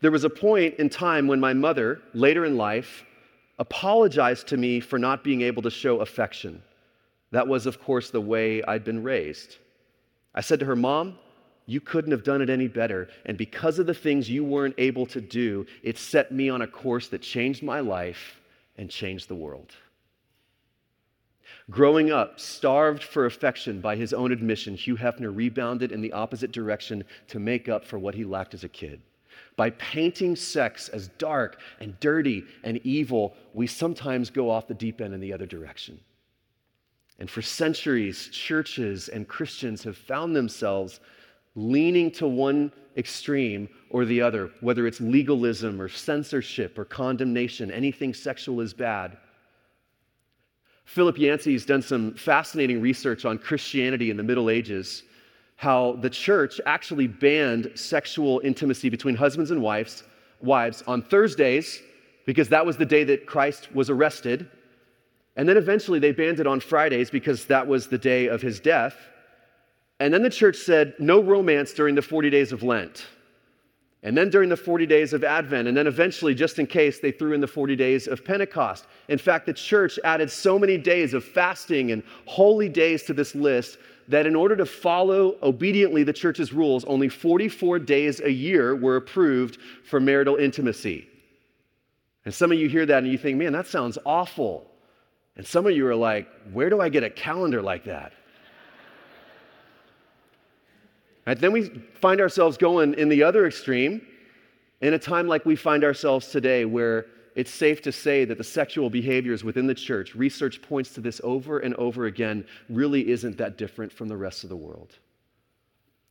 There 0.00 0.12
was 0.12 0.22
a 0.22 0.30
point 0.30 0.76
in 0.76 0.88
time 0.88 1.26
when 1.26 1.40
my 1.40 1.52
mother, 1.52 2.00
later 2.14 2.44
in 2.44 2.56
life, 2.56 3.04
apologized 3.58 4.46
to 4.46 4.56
me 4.56 4.78
for 4.78 5.00
not 5.00 5.24
being 5.24 5.40
able 5.40 5.62
to 5.62 5.70
show 5.70 5.98
affection. 5.98 6.62
That 7.32 7.48
was, 7.48 7.66
of 7.66 7.82
course, 7.82 8.10
the 8.10 8.20
way 8.20 8.62
I'd 8.62 8.84
been 8.84 9.02
raised. 9.02 9.56
I 10.32 10.42
said 10.42 10.60
to 10.60 10.66
her, 10.66 10.76
Mom, 10.76 11.18
you 11.70 11.80
couldn't 11.80 12.10
have 12.10 12.24
done 12.24 12.42
it 12.42 12.50
any 12.50 12.66
better. 12.66 13.08
And 13.26 13.38
because 13.38 13.78
of 13.78 13.86
the 13.86 13.94
things 13.94 14.28
you 14.28 14.42
weren't 14.42 14.74
able 14.76 15.06
to 15.06 15.20
do, 15.20 15.66
it 15.84 15.98
set 15.98 16.32
me 16.32 16.50
on 16.50 16.62
a 16.62 16.66
course 16.66 17.06
that 17.08 17.22
changed 17.22 17.62
my 17.62 17.78
life 17.78 18.40
and 18.76 18.90
changed 18.90 19.28
the 19.28 19.36
world. 19.36 19.72
Growing 21.70 22.10
up, 22.10 22.40
starved 22.40 23.04
for 23.04 23.26
affection 23.26 23.80
by 23.80 23.94
his 23.94 24.12
own 24.12 24.32
admission, 24.32 24.74
Hugh 24.74 24.96
Hefner 24.96 25.34
rebounded 25.34 25.92
in 25.92 26.00
the 26.00 26.12
opposite 26.12 26.50
direction 26.50 27.04
to 27.28 27.38
make 27.38 27.68
up 27.68 27.84
for 27.84 28.00
what 28.00 28.16
he 28.16 28.24
lacked 28.24 28.54
as 28.54 28.64
a 28.64 28.68
kid. 28.68 29.00
By 29.54 29.70
painting 29.70 30.34
sex 30.34 30.88
as 30.88 31.06
dark 31.18 31.60
and 31.78 31.98
dirty 32.00 32.44
and 32.64 32.78
evil, 32.78 33.36
we 33.54 33.68
sometimes 33.68 34.28
go 34.28 34.50
off 34.50 34.66
the 34.66 34.74
deep 34.74 35.00
end 35.00 35.14
in 35.14 35.20
the 35.20 35.32
other 35.32 35.46
direction. 35.46 36.00
And 37.20 37.30
for 37.30 37.42
centuries, 37.42 38.28
churches 38.32 39.08
and 39.08 39.28
Christians 39.28 39.84
have 39.84 39.96
found 39.96 40.34
themselves 40.34 40.98
leaning 41.54 42.10
to 42.12 42.26
one 42.26 42.72
extreme 42.96 43.68
or 43.90 44.04
the 44.04 44.20
other, 44.20 44.50
whether 44.60 44.86
it's 44.86 45.00
legalism 45.00 45.80
or 45.80 45.88
censorship 45.88 46.78
or 46.78 46.84
condemnation, 46.84 47.70
anything 47.70 48.14
sexual 48.14 48.60
is 48.60 48.72
bad. 48.72 49.16
Philip 50.84 51.18
Yancey 51.18 51.52
has 51.52 51.64
done 51.64 51.82
some 51.82 52.14
fascinating 52.14 52.80
research 52.80 53.24
on 53.24 53.38
Christianity 53.38 54.10
in 54.10 54.16
the 54.16 54.22
Middle 54.22 54.50
Ages, 54.50 55.04
how 55.56 55.92
the 56.00 56.10
church 56.10 56.60
actually 56.66 57.06
banned 57.06 57.70
sexual 57.74 58.40
intimacy 58.42 58.88
between 58.88 59.14
husbands 59.14 59.50
and 59.50 59.62
wives, 59.62 60.04
wives 60.40 60.82
on 60.86 61.02
Thursdays 61.02 61.82
because 62.26 62.48
that 62.48 62.64
was 62.64 62.76
the 62.76 62.86
day 62.86 63.04
that 63.04 63.26
Christ 63.26 63.72
was 63.74 63.90
arrested. 63.90 64.48
And 65.36 65.48
then 65.48 65.56
eventually 65.56 65.98
they 65.98 66.12
banned 66.12 66.40
it 66.40 66.46
on 66.46 66.60
Fridays 66.60 67.10
because 67.10 67.44
that 67.46 67.66
was 67.66 67.88
the 67.88 67.98
day 67.98 68.26
of 68.26 68.42
his 68.42 68.60
death. 68.60 68.96
And 70.00 70.12
then 70.12 70.22
the 70.22 70.30
church 70.30 70.56
said 70.56 70.94
no 70.98 71.20
romance 71.20 71.72
during 71.72 71.94
the 71.94 72.02
40 72.02 72.30
days 72.30 72.52
of 72.52 72.62
Lent. 72.62 73.06
And 74.02 74.16
then 74.16 74.30
during 74.30 74.48
the 74.48 74.56
40 74.56 74.86
days 74.86 75.12
of 75.12 75.24
Advent, 75.24 75.68
and 75.68 75.76
then 75.76 75.86
eventually, 75.86 76.34
just 76.34 76.58
in 76.58 76.66
case, 76.66 77.00
they 77.00 77.12
threw 77.12 77.34
in 77.34 77.40
the 77.42 77.46
40 77.46 77.76
days 77.76 78.08
of 78.08 78.24
Pentecost. 78.24 78.86
In 79.08 79.18
fact, 79.18 79.44
the 79.44 79.52
church 79.52 79.98
added 80.02 80.30
so 80.30 80.58
many 80.58 80.78
days 80.78 81.12
of 81.12 81.22
fasting 81.22 81.92
and 81.92 82.02
holy 82.24 82.70
days 82.70 83.02
to 83.04 83.12
this 83.12 83.34
list 83.34 83.76
that 84.08 84.24
in 84.24 84.34
order 84.34 84.56
to 84.56 84.64
follow 84.64 85.36
obediently 85.42 86.02
the 86.02 86.14
church's 86.14 86.50
rules, 86.50 86.82
only 86.86 87.10
44 87.10 87.78
days 87.78 88.20
a 88.20 88.32
year 88.32 88.74
were 88.74 88.96
approved 88.96 89.58
for 89.84 90.00
marital 90.00 90.36
intimacy. 90.36 91.06
And 92.24 92.32
some 92.32 92.50
of 92.50 92.58
you 92.58 92.70
hear 92.70 92.86
that 92.86 93.02
and 93.02 93.12
you 93.12 93.18
think, 93.18 93.36
man, 93.36 93.52
that 93.52 93.66
sounds 93.66 93.98
awful. 94.06 94.66
And 95.36 95.46
some 95.46 95.66
of 95.66 95.72
you 95.72 95.86
are 95.86 95.94
like, 95.94 96.26
where 96.52 96.70
do 96.70 96.80
I 96.80 96.88
get 96.88 97.04
a 97.04 97.10
calendar 97.10 97.60
like 97.60 97.84
that? 97.84 98.14
Right, 101.26 101.38
then 101.38 101.52
we 101.52 101.68
find 102.00 102.20
ourselves 102.20 102.56
going 102.56 102.94
in 102.94 103.08
the 103.08 103.22
other 103.22 103.46
extreme 103.46 104.06
in 104.80 104.94
a 104.94 104.98
time 104.98 105.26
like 105.26 105.44
we 105.44 105.56
find 105.56 105.84
ourselves 105.84 106.28
today, 106.28 106.64
where 106.64 107.06
it's 107.34 107.50
safe 107.50 107.82
to 107.82 107.92
say 107.92 108.24
that 108.24 108.38
the 108.38 108.44
sexual 108.44 108.90
behaviors 108.90 109.44
within 109.44 109.66
the 109.66 109.74
church, 109.74 110.14
research 110.14 110.62
points 110.62 110.94
to 110.94 111.00
this 111.00 111.20
over 111.22 111.58
and 111.58 111.74
over 111.74 112.06
again, 112.06 112.46
really 112.68 113.10
isn't 113.10 113.36
that 113.38 113.58
different 113.58 113.92
from 113.92 114.08
the 114.08 114.16
rest 114.16 114.42
of 114.42 114.50
the 114.50 114.56
world. 114.56 114.96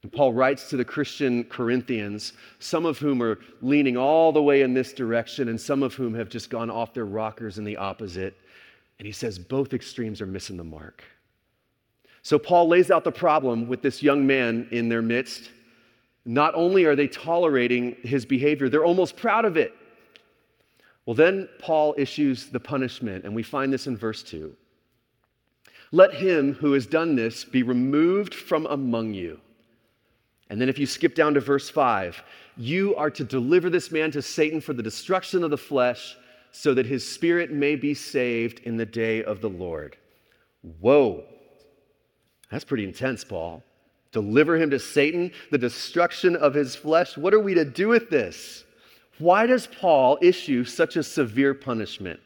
And 0.03 0.11
Paul 0.11 0.31
writes 0.31 0.69
to 0.69 0.77
the 0.77 0.85
Christian 0.85 1.43
Corinthians, 1.43 2.33
some 2.59 2.85
of 2.85 2.99
whom 2.99 3.21
are 3.21 3.39
leaning 3.61 3.97
all 3.97 4.31
the 4.31 4.41
way 4.41 4.61
in 4.61 4.73
this 4.73 4.93
direction, 4.93 5.49
and 5.49 5.59
some 5.59 5.83
of 5.83 5.93
whom 5.93 6.13
have 6.13 6.29
just 6.29 6.49
gone 6.49 6.69
off 6.69 6.93
their 6.93 7.05
rockers 7.05 7.57
in 7.57 7.65
the 7.65 7.75
opposite. 7.75 8.37
And 8.97 9.05
he 9.05 9.11
says 9.11 9.37
both 9.37 9.73
extremes 9.73 10.21
are 10.21 10.25
missing 10.25 10.55
the 10.55 10.63
mark. 10.63 11.03
So 12.21 12.37
Paul 12.37 12.67
lays 12.67 12.91
out 12.91 13.03
the 13.03 13.11
problem 13.11 13.67
with 13.67 13.81
this 13.81 14.03
young 14.03 14.27
man 14.27 14.67
in 14.71 14.89
their 14.89 15.01
midst. 15.01 15.51
Not 16.25 16.53
only 16.55 16.85
are 16.85 16.95
they 16.95 17.07
tolerating 17.07 17.95
his 18.03 18.25
behavior, 18.25 18.69
they're 18.69 18.85
almost 18.85 19.17
proud 19.17 19.45
of 19.45 19.57
it. 19.57 19.73
Well, 21.05 21.15
then 21.15 21.49
Paul 21.59 21.95
issues 21.97 22.47
the 22.47 22.59
punishment, 22.59 23.25
and 23.25 23.33
we 23.33 23.41
find 23.41 23.73
this 23.73 23.87
in 23.87 23.97
verse 23.97 24.21
2. 24.21 24.55
Let 25.91 26.13
him 26.13 26.53
who 26.53 26.73
has 26.73 26.85
done 26.85 27.15
this 27.15 27.43
be 27.43 27.63
removed 27.63 28.35
from 28.35 28.67
among 28.67 29.15
you. 29.15 29.39
And 30.49 30.61
then 30.61 30.69
if 30.69 30.77
you 30.77 30.85
skip 30.85 31.15
down 31.15 31.33
to 31.33 31.39
verse 31.39 31.69
5, 31.69 32.21
you 32.57 32.95
are 32.95 33.09
to 33.09 33.23
deliver 33.23 33.69
this 33.69 33.91
man 33.91 34.11
to 34.11 34.21
Satan 34.21 34.61
for 34.61 34.73
the 34.73 34.83
destruction 34.83 35.43
of 35.43 35.49
the 35.49 35.57
flesh, 35.57 36.15
so 36.51 36.73
that 36.73 36.85
his 36.85 37.07
spirit 37.07 37.51
may 37.51 37.75
be 37.75 37.93
saved 37.93 38.59
in 38.65 38.75
the 38.75 38.85
day 38.85 39.23
of 39.23 39.39
the 39.41 39.49
Lord. 39.49 39.97
Whoa. 40.79 41.23
That's 42.49 42.65
pretty 42.65 42.83
intense, 42.83 43.23
Paul. 43.23 43.63
Deliver 44.11 44.57
him 44.57 44.71
to 44.71 44.79
Satan, 44.79 45.31
the 45.51 45.57
destruction 45.57 46.35
of 46.35 46.53
his 46.53 46.75
flesh. 46.75 47.15
What 47.15 47.33
are 47.33 47.39
we 47.39 47.53
to 47.53 47.65
do 47.65 47.87
with 47.87 48.09
this? 48.09 48.63
Why 49.19 49.45
does 49.45 49.67
Paul 49.67 50.17
issue 50.21 50.63
such 50.63 50.95
a 50.95 51.03
severe 51.03 51.53
punishment? 51.53 52.19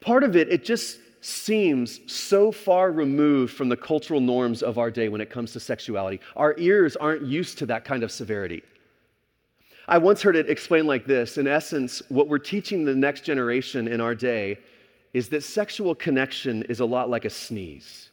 Part 0.00 0.22
of 0.22 0.36
it, 0.36 0.48
it 0.48 0.64
just 0.64 0.98
seems 1.20 2.00
so 2.12 2.52
far 2.52 2.92
removed 2.92 3.54
from 3.54 3.68
the 3.68 3.76
cultural 3.76 4.20
norms 4.20 4.62
of 4.62 4.78
our 4.78 4.90
day 4.90 5.08
when 5.08 5.20
it 5.20 5.30
comes 5.30 5.52
to 5.52 5.60
sexuality. 5.60 6.20
Our 6.36 6.54
ears 6.58 6.94
aren't 6.94 7.22
used 7.22 7.58
to 7.58 7.66
that 7.66 7.84
kind 7.84 8.04
of 8.04 8.12
severity. 8.12 8.62
I 9.88 9.98
once 9.98 10.22
heard 10.22 10.36
it 10.36 10.50
explained 10.50 10.86
like 10.86 11.06
this 11.06 11.38
In 11.38 11.46
essence, 11.46 12.02
what 12.08 12.28
we're 12.28 12.38
teaching 12.38 12.84
the 12.84 12.94
next 12.94 13.24
generation 13.24 13.88
in 13.88 14.00
our 14.00 14.14
day 14.14 14.58
is 15.14 15.28
that 15.30 15.42
sexual 15.42 15.94
connection 15.94 16.62
is 16.64 16.80
a 16.80 16.84
lot 16.84 17.08
like 17.08 17.24
a 17.24 17.30
sneeze. 17.30 18.10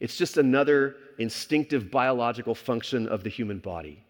It's 0.00 0.16
just 0.16 0.36
another 0.36 0.96
instinctive 1.18 1.90
biological 1.90 2.54
function 2.54 3.06
of 3.08 3.22
the 3.22 3.30
human 3.30 3.58
body. 3.58 4.04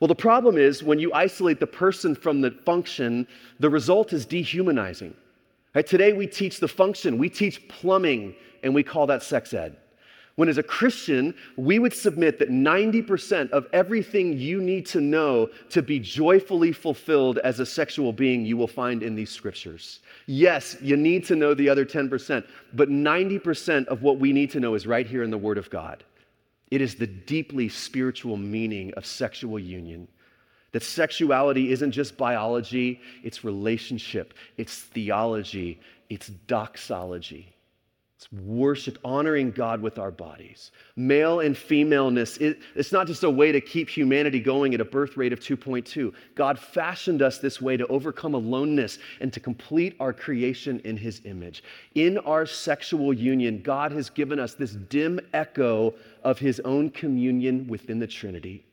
Well, 0.00 0.08
the 0.08 0.14
problem 0.14 0.58
is 0.58 0.82
when 0.82 0.98
you 0.98 1.12
isolate 1.14 1.58
the 1.58 1.66
person 1.66 2.14
from 2.14 2.40
the 2.40 2.50
function, 2.50 3.26
the 3.58 3.70
result 3.70 4.12
is 4.12 4.26
dehumanizing. 4.26 5.14
Right? 5.74 5.86
Today 5.86 6.12
we 6.12 6.26
teach 6.26 6.60
the 6.60 6.68
function, 6.68 7.18
we 7.18 7.28
teach 7.28 7.66
plumbing, 7.68 8.34
and 8.62 8.74
we 8.74 8.82
call 8.82 9.06
that 9.06 9.22
sex 9.22 9.54
ed. 9.54 9.76
When, 10.36 10.50
as 10.50 10.58
a 10.58 10.62
Christian, 10.62 11.34
we 11.56 11.78
would 11.78 11.94
submit 11.94 12.38
that 12.38 12.50
90% 12.50 13.50
of 13.50 13.66
everything 13.72 14.36
you 14.36 14.60
need 14.60 14.84
to 14.86 15.00
know 15.00 15.48
to 15.70 15.80
be 15.80 15.98
joyfully 15.98 16.72
fulfilled 16.72 17.38
as 17.38 17.58
a 17.58 17.64
sexual 17.64 18.12
being, 18.12 18.44
you 18.44 18.58
will 18.58 18.68
find 18.68 19.02
in 19.02 19.14
these 19.14 19.30
scriptures. 19.30 20.00
Yes, 20.26 20.76
you 20.82 20.94
need 20.94 21.24
to 21.26 21.36
know 21.36 21.54
the 21.54 21.70
other 21.70 21.86
10%, 21.86 22.46
but 22.74 22.90
90% 22.90 23.86
of 23.86 24.02
what 24.02 24.18
we 24.18 24.30
need 24.30 24.50
to 24.50 24.60
know 24.60 24.74
is 24.74 24.86
right 24.86 25.06
here 25.06 25.22
in 25.22 25.30
the 25.30 25.38
Word 25.38 25.56
of 25.56 25.70
God. 25.70 26.04
It 26.70 26.82
is 26.82 26.96
the 26.96 27.06
deeply 27.06 27.70
spiritual 27.70 28.36
meaning 28.36 28.92
of 28.94 29.06
sexual 29.06 29.58
union. 29.58 30.06
That 30.72 30.82
sexuality 30.82 31.72
isn't 31.72 31.92
just 31.92 32.18
biology, 32.18 33.00
it's 33.22 33.42
relationship, 33.42 34.34
it's 34.58 34.80
theology, 34.80 35.80
it's 36.10 36.26
doxology. 36.26 37.55
It's 38.16 38.32
worship, 38.32 38.98
honoring 39.04 39.50
God 39.50 39.82
with 39.82 39.98
our 39.98 40.10
bodies. 40.10 40.70
Male 40.96 41.40
and 41.40 41.56
femaleness, 41.56 42.38
it, 42.38 42.60
it's 42.74 42.90
not 42.90 43.06
just 43.06 43.24
a 43.24 43.30
way 43.30 43.52
to 43.52 43.60
keep 43.60 43.90
humanity 43.90 44.40
going 44.40 44.72
at 44.72 44.80
a 44.80 44.86
birth 44.86 45.18
rate 45.18 45.34
of 45.34 45.40
2.2. 45.40 46.14
God 46.34 46.58
fashioned 46.58 47.20
us 47.20 47.36
this 47.38 47.60
way 47.60 47.76
to 47.76 47.86
overcome 47.88 48.32
aloneness 48.32 48.98
and 49.20 49.30
to 49.34 49.40
complete 49.40 49.96
our 50.00 50.14
creation 50.14 50.80
in 50.84 50.96
His 50.96 51.20
image. 51.26 51.62
In 51.94 52.16
our 52.18 52.46
sexual 52.46 53.12
union, 53.12 53.60
God 53.60 53.92
has 53.92 54.08
given 54.08 54.38
us 54.38 54.54
this 54.54 54.72
dim 54.72 55.20
echo 55.34 55.94
of 56.24 56.38
His 56.38 56.58
own 56.60 56.88
communion 56.88 57.66
within 57.66 57.98
the 57.98 58.06
Trinity 58.06 58.65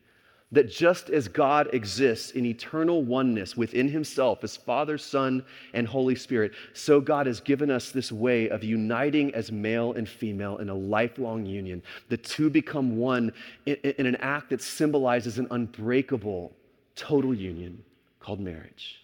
that 0.54 0.70
just 0.70 1.10
as 1.10 1.28
God 1.28 1.68
exists 1.72 2.30
in 2.32 2.46
eternal 2.46 3.02
oneness 3.02 3.56
within 3.56 3.88
himself 3.88 4.44
as 4.44 4.56
Father, 4.56 4.96
Son, 4.96 5.44
and 5.72 5.86
Holy 5.86 6.14
Spirit, 6.14 6.52
so 6.72 7.00
God 7.00 7.26
has 7.26 7.40
given 7.40 7.70
us 7.70 7.90
this 7.90 8.12
way 8.12 8.48
of 8.48 8.62
uniting 8.64 9.34
as 9.34 9.50
male 9.50 9.92
and 9.92 10.08
female 10.08 10.58
in 10.58 10.68
a 10.68 10.74
lifelong 10.74 11.44
union. 11.44 11.82
The 12.08 12.16
two 12.16 12.50
become 12.50 12.96
one 12.96 13.32
in, 13.66 13.74
in 13.76 14.06
an 14.06 14.16
act 14.16 14.50
that 14.50 14.62
symbolizes 14.62 15.38
an 15.38 15.48
unbreakable 15.50 16.52
total 16.96 17.34
union 17.34 17.82
called 18.20 18.40
marriage. 18.40 19.00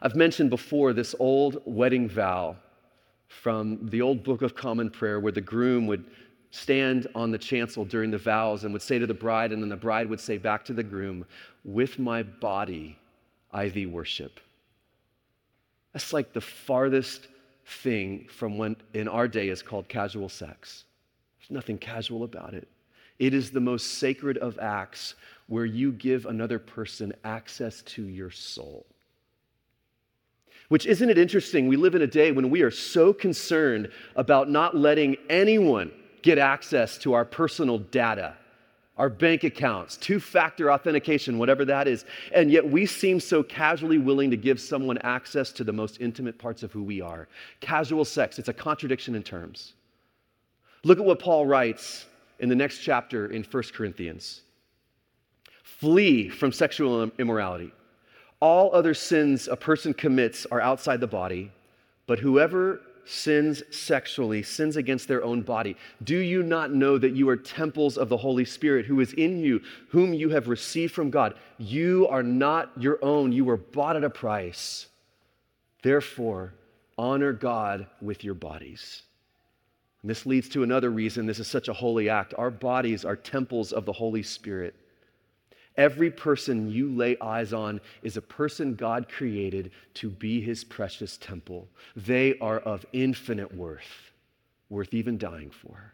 I've 0.00 0.14
mentioned 0.14 0.50
before 0.50 0.92
this 0.92 1.14
old 1.18 1.62
wedding 1.64 2.08
vow 2.08 2.56
from 3.28 3.88
the 3.90 4.02
old 4.02 4.22
Book 4.22 4.42
of 4.42 4.54
Common 4.54 4.90
Prayer 4.90 5.20
where 5.20 5.32
the 5.32 5.40
groom 5.40 5.86
would 5.86 6.04
stand 6.56 7.06
on 7.14 7.30
the 7.30 7.38
chancel 7.38 7.84
during 7.84 8.10
the 8.10 8.18
vows 8.18 8.64
and 8.64 8.72
would 8.72 8.82
say 8.82 8.98
to 8.98 9.06
the 9.06 9.14
bride, 9.14 9.52
and 9.52 9.62
then 9.62 9.68
the 9.68 9.76
bride 9.76 10.08
would 10.08 10.20
say 10.20 10.38
back 10.38 10.64
to 10.64 10.72
the 10.72 10.82
groom, 10.82 11.24
With 11.64 11.98
my 11.98 12.22
body 12.22 12.98
I 13.52 13.68
thee 13.68 13.86
worship. 13.86 14.40
That's 15.92 16.12
like 16.12 16.32
the 16.32 16.40
farthest 16.40 17.28
thing 17.66 18.26
from 18.28 18.58
what 18.58 18.76
in 18.94 19.08
our 19.08 19.28
day 19.28 19.48
is 19.48 19.62
called 19.62 19.88
casual 19.88 20.28
sex. 20.28 20.84
There's 21.38 21.50
nothing 21.50 21.78
casual 21.78 22.24
about 22.24 22.54
it. 22.54 22.68
It 23.18 23.32
is 23.32 23.50
the 23.50 23.60
most 23.60 23.98
sacred 23.98 24.38
of 24.38 24.58
acts 24.58 25.14
where 25.46 25.64
you 25.64 25.92
give 25.92 26.26
another 26.26 26.58
person 26.58 27.14
access 27.24 27.82
to 27.82 28.02
your 28.02 28.30
soul. 28.30 28.84
Which 30.68 30.86
isn't 30.86 31.08
it 31.08 31.16
interesting? 31.16 31.68
We 31.68 31.76
live 31.76 31.94
in 31.94 32.02
a 32.02 32.06
day 32.06 32.32
when 32.32 32.50
we 32.50 32.62
are 32.62 32.70
so 32.70 33.12
concerned 33.12 33.90
about 34.16 34.50
not 34.50 34.76
letting 34.76 35.16
anyone 35.30 35.92
get 36.26 36.38
access 36.38 36.98
to 36.98 37.12
our 37.12 37.24
personal 37.24 37.78
data, 37.78 38.34
our 38.98 39.08
bank 39.08 39.44
accounts, 39.44 39.96
two 39.96 40.18
factor 40.18 40.72
authentication, 40.72 41.38
whatever 41.38 41.64
that 41.64 41.86
is. 41.86 42.04
And 42.34 42.50
yet 42.50 42.68
we 42.68 42.84
seem 42.84 43.20
so 43.20 43.44
casually 43.44 43.98
willing 43.98 44.32
to 44.32 44.36
give 44.36 44.60
someone 44.60 44.98
access 44.98 45.52
to 45.52 45.62
the 45.62 45.72
most 45.72 46.00
intimate 46.00 46.36
parts 46.36 46.64
of 46.64 46.72
who 46.72 46.82
we 46.82 47.00
are. 47.00 47.28
Casual 47.60 48.04
sex, 48.04 48.40
it's 48.40 48.48
a 48.48 48.52
contradiction 48.52 49.14
in 49.14 49.22
terms. 49.22 49.74
Look 50.82 50.98
at 50.98 51.04
what 51.04 51.20
Paul 51.20 51.46
writes 51.46 52.06
in 52.40 52.48
the 52.48 52.56
next 52.56 52.78
chapter 52.80 53.28
in 53.28 53.44
1 53.44 53.62
Corinthians 53.72 54.42
Flee 55.62 56.28
from 56.28 56.50
sexual 56.50 57.08
immorality. 57.18 57.72
All 58.40 58.74
other 58.74 58.94
sins 58.94 59.46
a 59.46 59.54
person 59.54 59.94
commits 59.94 60.44
are 60.50 60.60
outside 60.60 60.98
the 60.98 61.06
body, 61.06 61.52
but 62.08 62.18
whoever 62.18 62.80
sins 63.06 63.62
sexually, 63.70 64.42
sins 64.42 64.76
against 64.76 65.08
their 65.08 65.24
own 65.24 65.42
body. 65.42 65.76
Do 66.02 66.18
you 66.18 66.42
not 66.42 66.72
know 66.72 66.98
that 66.98 67.14
you 67.14 67.28
are 67.28 67.36
temples 67.36 67.96
of 67.96 68.08
the 68.08 68.16
Holy 68.16 68.44
Spirit 68.44 68.86
who 68.86 69.00
is 69.00 69.12
in 69.14 69.38
you, 69.38 69.60
whom 69.88 70.12
you 70.12 70.30
have 70.30 70.48
received 70.48 70.94
from 70.94 71.10
God? 71.10 71.34
You 71.58 72.06
are 72.08 72.22
not 72.22 72.70
your 72.76 72.98
own, 73.02 73.32
you 73.32 73.44
were 73.44 73.56
bought 73.56 73.96
at 73.96 74.04
a 74.04 74.10
price. 74.10 74.86
Therefore, 75.82 76.54
honor 76.98 77.32
God 77.32 77.86
with 78.00 78.24
your 78.24 78.34
bodies. 78.34 79.02
And 80.02 80.10
this 80.10 80.26
leads 80.26 80.48
to 80.50 80.62
another 80.62 80.90
reason 80.90 81.26
this 81.26 81.38
is 81.38 81.48
such 81.48 81.68
a 81.68 81.72
holy 81.72 82.08
act. 82.08 82.34
Our 82.38 82.50
bodies 82.50 83.04
are 83.04 83.16
temples 83.16 83.72
of 83.72 83.84
the 83.84 83.92
Holy 83.92 84.22
Spirit. 84.22 84.74
Every 85.76 86.10
person 86.10 86.70
you 86.70 86.90
lay 86.90 87.18
eyes 87.20 87.52
on 87.52 87.80
is 88.02 88.16
a 88.16 88.22
person 88.22 88.74
God 88.74 89.08
created 89.08 89.72
to 89.94 90.08
be 90.08 90.40
his 90.40 90.64
precious 90.64 91.18
temple. 91.18 91.68
They 91.94 92.38
are 92.38 92.60
of 92.60 92.86
infinite 92.92 93.54
worth, 93.54 94.12
worth 94.70 94.94
even 94.94 95.18
dying 95.18 95.50
for, 95.50 95.92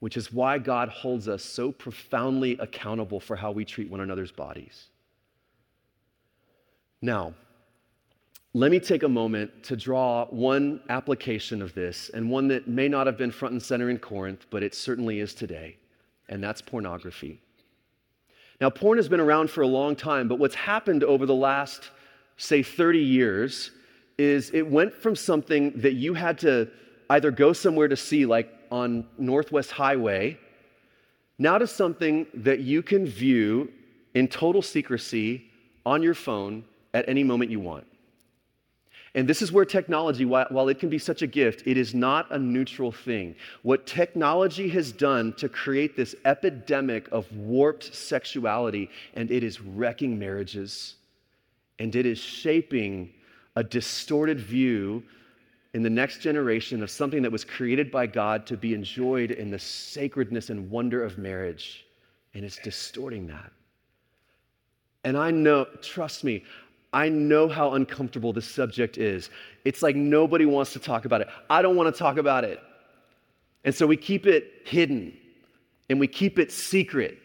which 0.00 0.16
is 0.16 0.32
why 0.32 0.58
God 0.58 0.88
holds 0.88 1.28
us 1.28 1.44
so 1.44 1.72
profoundly 1.72 2.56
accountable 2.58 3.20
for 3.20 3.36
how 3.36 3.50
we 3.50 3.64
treat 3.66 3.90
one 3.90 4.00
another's 4.00 4.32
bodies. 4.32 4.86
Now, 7.02 7.34
let 8.54 8.70
me 8.70 8.80
take 8.80 9.02
a 9.02 9.08
moment 9.08 9.62
to 9.64 9.76
draw 9.76 10.24
one 10.30 10.80
application 10.88 11.60
of 11.60 11.74
this, 11.74 12.08
and 12.14 12.30
one 12.30 12.48
that 12.48 12.66
may 12.66 12.88
not 12.88 13.06
have 13.06 13.18
been 13.18 13.30
front 13.30 13.52
and 13.52 13.62
center 13.62 13.90
in 13.90 13.98
Corinth, 13.98 14.46
but 14.48 14.62
it 14.62 14.74
certainly 14.74 15.20
is 15.20 15.34
today, 15.34 15.76
and 16.30 16.42
that's 16.42 16.62
pornography. 16.62 17.42
Now, 18.60 18.70
porn 18.70 18.98
has 18.98 19.08
been 19.08 19.20
around 19.20 19.50
for 19.50 19.60
a 19.62 19.66
long 19.66 19.96
time, 19.96 20.28
but 20.28 20.38
what's 20.38 20.54
happened 20.54 21.04
over 21.04 21.26
the 21.26 21.34
last, 21.34 21.90
say, 22.36 22.62
30 22.62 22.98
years 22.98 23.70
is 24.18 24.50
it 24.50 24.66
went 24.66 24.94
from 24.94 25.14
something 25.14 25.72
that 25.80 25.92
you 25.92 26.14
had 26.14 26.38
to 26.38 26.68
either 27.10 27.30
go 27.30 27.52
somewhere 27.52 27.88
to 27.88 27.96
see, 27.96 28.24
like 28.24 28.52
on 28.70 29.06
Northwest 29.18 29.70
Highway, 29.70 30.38
now 31.38 31.58
to 31.58 31.66
something 31.66 32.26
that 32.32 32.60
you 32.60 32.82
can 32.82 33.06
view 33.06 33.70
in 34.14 34.26
total 34.26 34.62
secrecy 34.62 35.44
on 35.84 36.02
your 36.02 36.14
phone 36.14 36.64
at 36.94 37.06
any 37.08 37.22
moment 37.22 37.50
you 37.50 37.60
want. 37.60 37.86
And 39.16 39.26
this 39.26 39.40
is 39.40 39.50
where 39.50 39.64
technology, 39.64 40.26
while 40.26 40.68
it 40.68 40.78
can 40.78 40.90
be 40.90 40.98
such 40.98 41.22
a 41.22 41.26
gift, 41.26 41.62
it 41.66 41.78
is 41.78 41.94
not 41.94 42.30
a 42.30 42.38
neutral 42.38 42.92
thing. 42.92 43.34
What 43.62 43.86
technology 43.86 44.68
has 44.68 44.92
done 44.92 45.32
to 45.38 45.48
create 45.48 45.96
this 45.96 46.14
epidemic 46.26 47.08
of 47.10 47.34
warped 47.34 47.94
sexuality, 47.94 48.90
and 49.14 49.30
it 49.30 49.42
is 49.42 49.62
wrecking 49.62 50.18
marriages, 50.18 50.96
and 51.78 51.96
it 51.96 52.04
is 52.04 52.18
shaping 52.18 53.10
a 53.56 53.64
distorted 53.64 54.38
view 54.38 55.02
in 55.72 55.82
the 55.82 55.88
next 55.88 56.20
generation 56.20 56.82
of 56.82 56.90
something 56.90 57.22
that 57.22 57.32
was 57.32 57.42
created 57.42 57.90
by 57.90 58.06
God 58.06 58.46
to 58.46 58.56
be 58.58 58.74
enjoyed 58.74 59.30
in 59.30 59.50
the 59.50 59.58
sacredness 59.58 60.50
and 60.50 60.70
wonder 60.70 61.02
of 61.02 61.16
marriage. 61.16 61.86
And 62.34 62.44
it's 62.44 62.58
distorting 62.58 63.26
that. 63.28 63.50
And 65.04 65.16
I 65.16 65.30
know, 65.30 65.66
trust 65.80 66.22
me, 66.22 66.44
I 66.92 67.08
know 67.08 67.48
how 67.48 67.74
uncomfortable 67.74 68.32
this 68.32 68.46
subject 68.46 68.96
is. 68.98 69.30
It's 69.64 69.82
like 69.82 69.96
nobody 69.96 70.46
wants 70.46 70.72
to 70.74 70.78
talk 70.78 71.04
about 71.04 71.20
it. 71.20 71.28
I 71.50 71.62
don't 71.62 71.76
want 71.76 71.94
to 71.94 71.98
talk 71.98 72.16
about 72.16 72.44
it. 72.44 72.60
And 73.64 73.74
so 73.74 73.86
we 73.86 73.96
keep 73.96 74.26
it 74.26 74.52
hidden 74.64 75.16
and 75.90 76.00
we 76.00 76.06
keep 76.06 76.38
it 76.38 76.52
secret. 76.52 77.18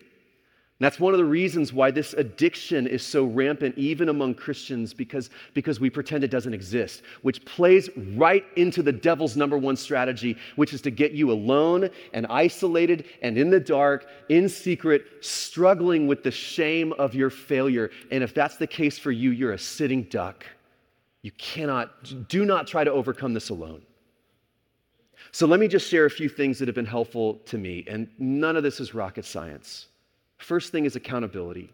That's 0.82 1.00
one 1.00 1.14
of 1.14 1.20
the 1.20 1.26
reasons 1.26 1.72
why 1.72 1.92
this 1.92 2.14
addiction 2.14 2.88
is 2.88 3.06
so 3.06 3.26
rampant, 3.26 3.78
even 3.78 4.10
among 4.10 4.34
Christians, 4.34 4.96
because, 4.96 5.30
because 5.54 5.80
we 5.80 5.92
pretend 5.92 6.24
it 6.24 6.32
doesn't 6.32 6.56
exist, 6.56 7.04
which 7.22 7.46
plays 7.46 7.88
right 8.16 8.44
into 8.56 8.82
the 8.82 8.92
devil's 8.92 9.38
number 9.38 9.60
one 9.60 9.78
strategy, 9.78 10.36
which 10.56 10.74
is 10.74 10.82
to 10.82 10.90
get 10.90 11.12
you 11.12 11.30
alone 11.30 11.88
and 12.14 12.26
isolated 12.32 13.06
and 13.22 13.38
in 13.38 13.52
the 13.52 13.60
dark, 13.60 14.08
in 14.30 14.50
secret, 14.50 15.06
struggling 15.22 16.08
with 16.08 16.24
the 16.24 16.32
shame 16.32 16.94
of 16.94 17.14
your 17.14 17.30
failure. 17.30 17.92
And 18.10 18.24
if 18.24 18.34
that's 18.34 18.58
the 18.58 18.66
case 18.66 18.98
for 18.98 19.12
you, 19.12 19.30
you're 19.30 19.54
a 19.54 19.60
sitting 19.60 20.06
duck. 20.06 20.48
You 21.22 21.30
cannot, 21.34 22.28
do 22.28 22.44
not 22.44 22.66
try 22.66 22.84
to 22.84 22.92
overcome 22.92 23.36
this 23.36 23.50
alone. 23.50 23.84
So 25.32 25.46
let 25.46 25.60
me 25.60 25.68
just 25.68 25.88
share 25.88 26.06
a 26.06 26.10
few 26.10 26.28
things 26.28 26.58
that 26.58 26.68
have 26.68 26.74
been 26.74 26.88
helpful 26.88 27.36
to 27.46 27.60
me, 27.60 27.86
and 27.88 28.08
none 28.18 28.56
of 28.56 28.64
this 28.64 28.80
is 28.80 28.96
rocket 28.96 29.26
science. 29.26 29.86
First 30.42 30.72
thing 30.72 30.86
is 30.86 30.96
accountability. 30.96 31.72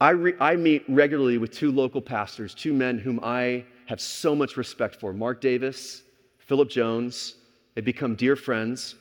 I, 0.00 0.10
re- 0.10 0.34
I 0.40 0.56
meet 0.56 0.84
regularly 0.88 1.38
with 1.38 1.50
two 1.50 1.70
local 1.70 2.00
pastors, 2.00 2.54
two 2.54 2.72
men 2.72 2.98
whom 2.98 3.20
I 3.22 3.64
have 3.86 4.00
so 4.00 4.34
much 4.34 4.56
respect 4.56 4.96
for 4.96 5.12
Mark 5.12 5.40
Davis, 5.40 6.02
Philip 6.38 6.70
Jones. 6.70 7.34
They 7.74 7.80
become 7.80 8.14
dear 8.14 8.36
friends. 8.36 8.94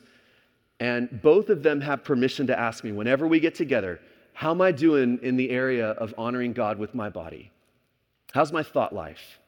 And 0.79 1.21
both 1.21 1.49
of 1.49 1.63
them 1.63 1.81
have 1.81 2.03
permission 2.03 2.45
to 2.47 2.59
ask 2.59 2.83
me 2.83 2.91
whenever 2.91 3.27
we 3.27 3.39
get 3.39 3.55
together, 3.55 3.99
how 4.33 4.51
am 4.51 4.61
I 4.61 4.71
doing 4.71 5.19
in 5.23 5.35
the 5.37 5.49
area 5.49 5.91
of 5.91 6.13
honoring 6.17 6.53
God 6.53 6.77
with 6.77 6.93
my 6.93 7.09
body? 7.09 7.51
How's 8.33 8.51
my 8.51 8.63
thought 8.63 8.93
life? 8.93 9.39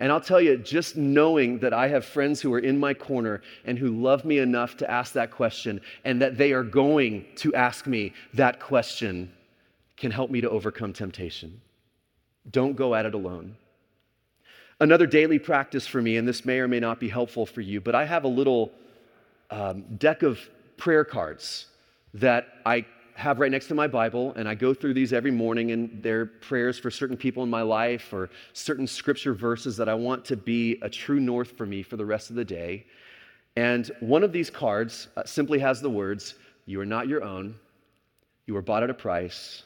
And 0.00 0.10
I'll 0.10 0.20
tell 0.20 0.40
you, 0.40 0.56
just 0.56 0.96
knowing 0.96 1.58
that 1.58 1.74
I 1.74 1.88
have 1.88 2.06
friends 2.06 2.40
who 2.40 2.52
are 2.54 2.58
in 2.58 2.80
my 2.80 2.94
corner 2.94 3.42
and 3.66 3.78
who 3.78 4.00
love 4.00 4.24
me 4.24 4.38
enough 4.38 4.78
to 4.78 4.90
ask 4.90 5.12
that 5.12 5.30
question 5.30 5.80
and 6.04 6.22
that 6.22 6.38
they 6.38 6.52
are 6.52 6.62
going 6.62 7.26
to 7.36 7.54
ask 7.54 7.86
me 7.86 8.14
that 8.32 8.60
question 8.60 9.30
can 9.98 10.10
help 10.10 10.30
me 10.30 10.40
to 10.40 10.48
overcome 10.48 10.94
temptation. 10.94 11.60
Don't 12.50 12.74
go 12.74 12.94
at 12.94 13.04
it 13.04 13.12
alone. 13.12 13.56
Another 14.80 15.06
daily 15.06 15.38
practice 15.38 15.86
for 15.86 16.00
me, 16.00 16.16
and 16.16 16.26
this 16.26 16.46
may 16.46 16.58
or 16.58 16.66
may 16.66 16.80
not 16.80 16.98
be 16.98 17.10
helpful 17.10 17.44
for 17.44 17.60
you, 17.60 17.82
but 17.82 17.94
I 17.94 18.06
have 18.06 18.24
a 18.24 18.28
little 18.28 18.72
um, 19.50 19.82
deck 19.98 20.22
of 20.22 20.40
prayer 20.78 21.04
cards 21.04 21.66
that 22.14 22.48
I 22.64 22.86
have 23.20 23.38
right 23.38 23.50
next 23.50 23.68
to 23.68 23.74
my 23.74 23.86
Bible, 23.86 24.32
and 24.36 24.48
I 24.48 24.54
go 24.54 24.72
through 24.72 24.94
these 24.94 25.12
every 25.12 25.30
morning, 25.30 25.72
and 25.72 26.02
they're 26.02 26.24
prayers 26.24 26.78
for 26.78 26.90
certain 26.90 27.18
people 27.18 27.42
in 27.42 27.50
my 27.50 27.60
life 27.60 28.12
or 28.14 28.30
certain 28.54 28.86
scripture 28.86 29.34
verses 29.34 29.76
that 29.76 29.90
I 29.90 29.94
want 29.94 30.24
to 30.24 30.36
be 30.36 30.78
a 30.80 30.88
true 30.88 31.20
north 31.20 31.52
for 31.52 31.66
me 31.66 31.82
for 31.82 31.96
the 31.96 32.04
rest 32.04 32.30
of 32.30 32.36
the 32.36 32.44
day. 32.44 32.86
And 33.56 33.90
one 34.00 34.24
of 34.24 34.32
these 34.32 34.48
cards 34.48 35.08
uh, 35.16 35.24
simply 35.24 35.58
has 35.58 35.82
the 35.82 35.90
words, 35.90 36.34
You 36.64 36.80
are 36.80 36.86
not 36.86 37.08
your 37.08 37.22
own, 37.22 37.56
you 38.46 38.54
were 38.54 38.62
bought 38.62 38.82
at 38.82 38.90
a 38.90 38.94
price, 38.94 39.64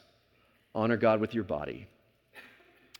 honor 0.75 0.97
God 0.97 1.21
with 1.21 1.33
your 1.33 1.45
body. 1.45 1.87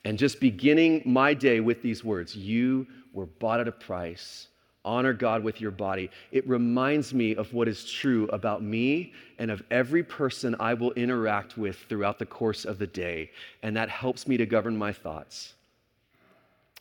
And 0.05 0.17
just 0.17 0.39
beginning 0.39 1.01
my 1.05 1.33
day 1.33 1.59
with 1.59 1.81
these 1.81 2.01
words, 2.01 2.33
You 2.33 2.87
were 3.11 3.25
bought 3.25 3.59
at 3.59 3.67
a 3.67 3.73
price 3.73 4.47
honor 4.85 5.13
God 5.13 5.43
with 5.43 5.59
your 5.59 5.71
body. 5.71 6.09
It 6.31 6.47
reminds 6.47 7.13
me 7.13 7.35
of 7.35 7.51
what 7.53 7.67
is 7.67 7.89
true 7.89 8.27
about 8.31 8.63
me 8.63 9.13
and 9.39 9.51
of 9.51 9.61
every 9.71 10.03
person 10.03 10.55
I 10.59 10.73
will 10.73 10.91
interact 10.93 11.57
with 11.57 11.77
throughout 11.89 12.19
the 12.19 12.25
course 12.25 12.63
of 12.63 12.77
the 12.77 12.87
day. 12.87 13.31
And 13.63 13.75
that 13.75 13.89
helps 13.89 14.27
me 14.27 14.37
to 14.37 14.45
govern 14.45 14.77
my 14.77 14.93
thoughts. 14.93 15.55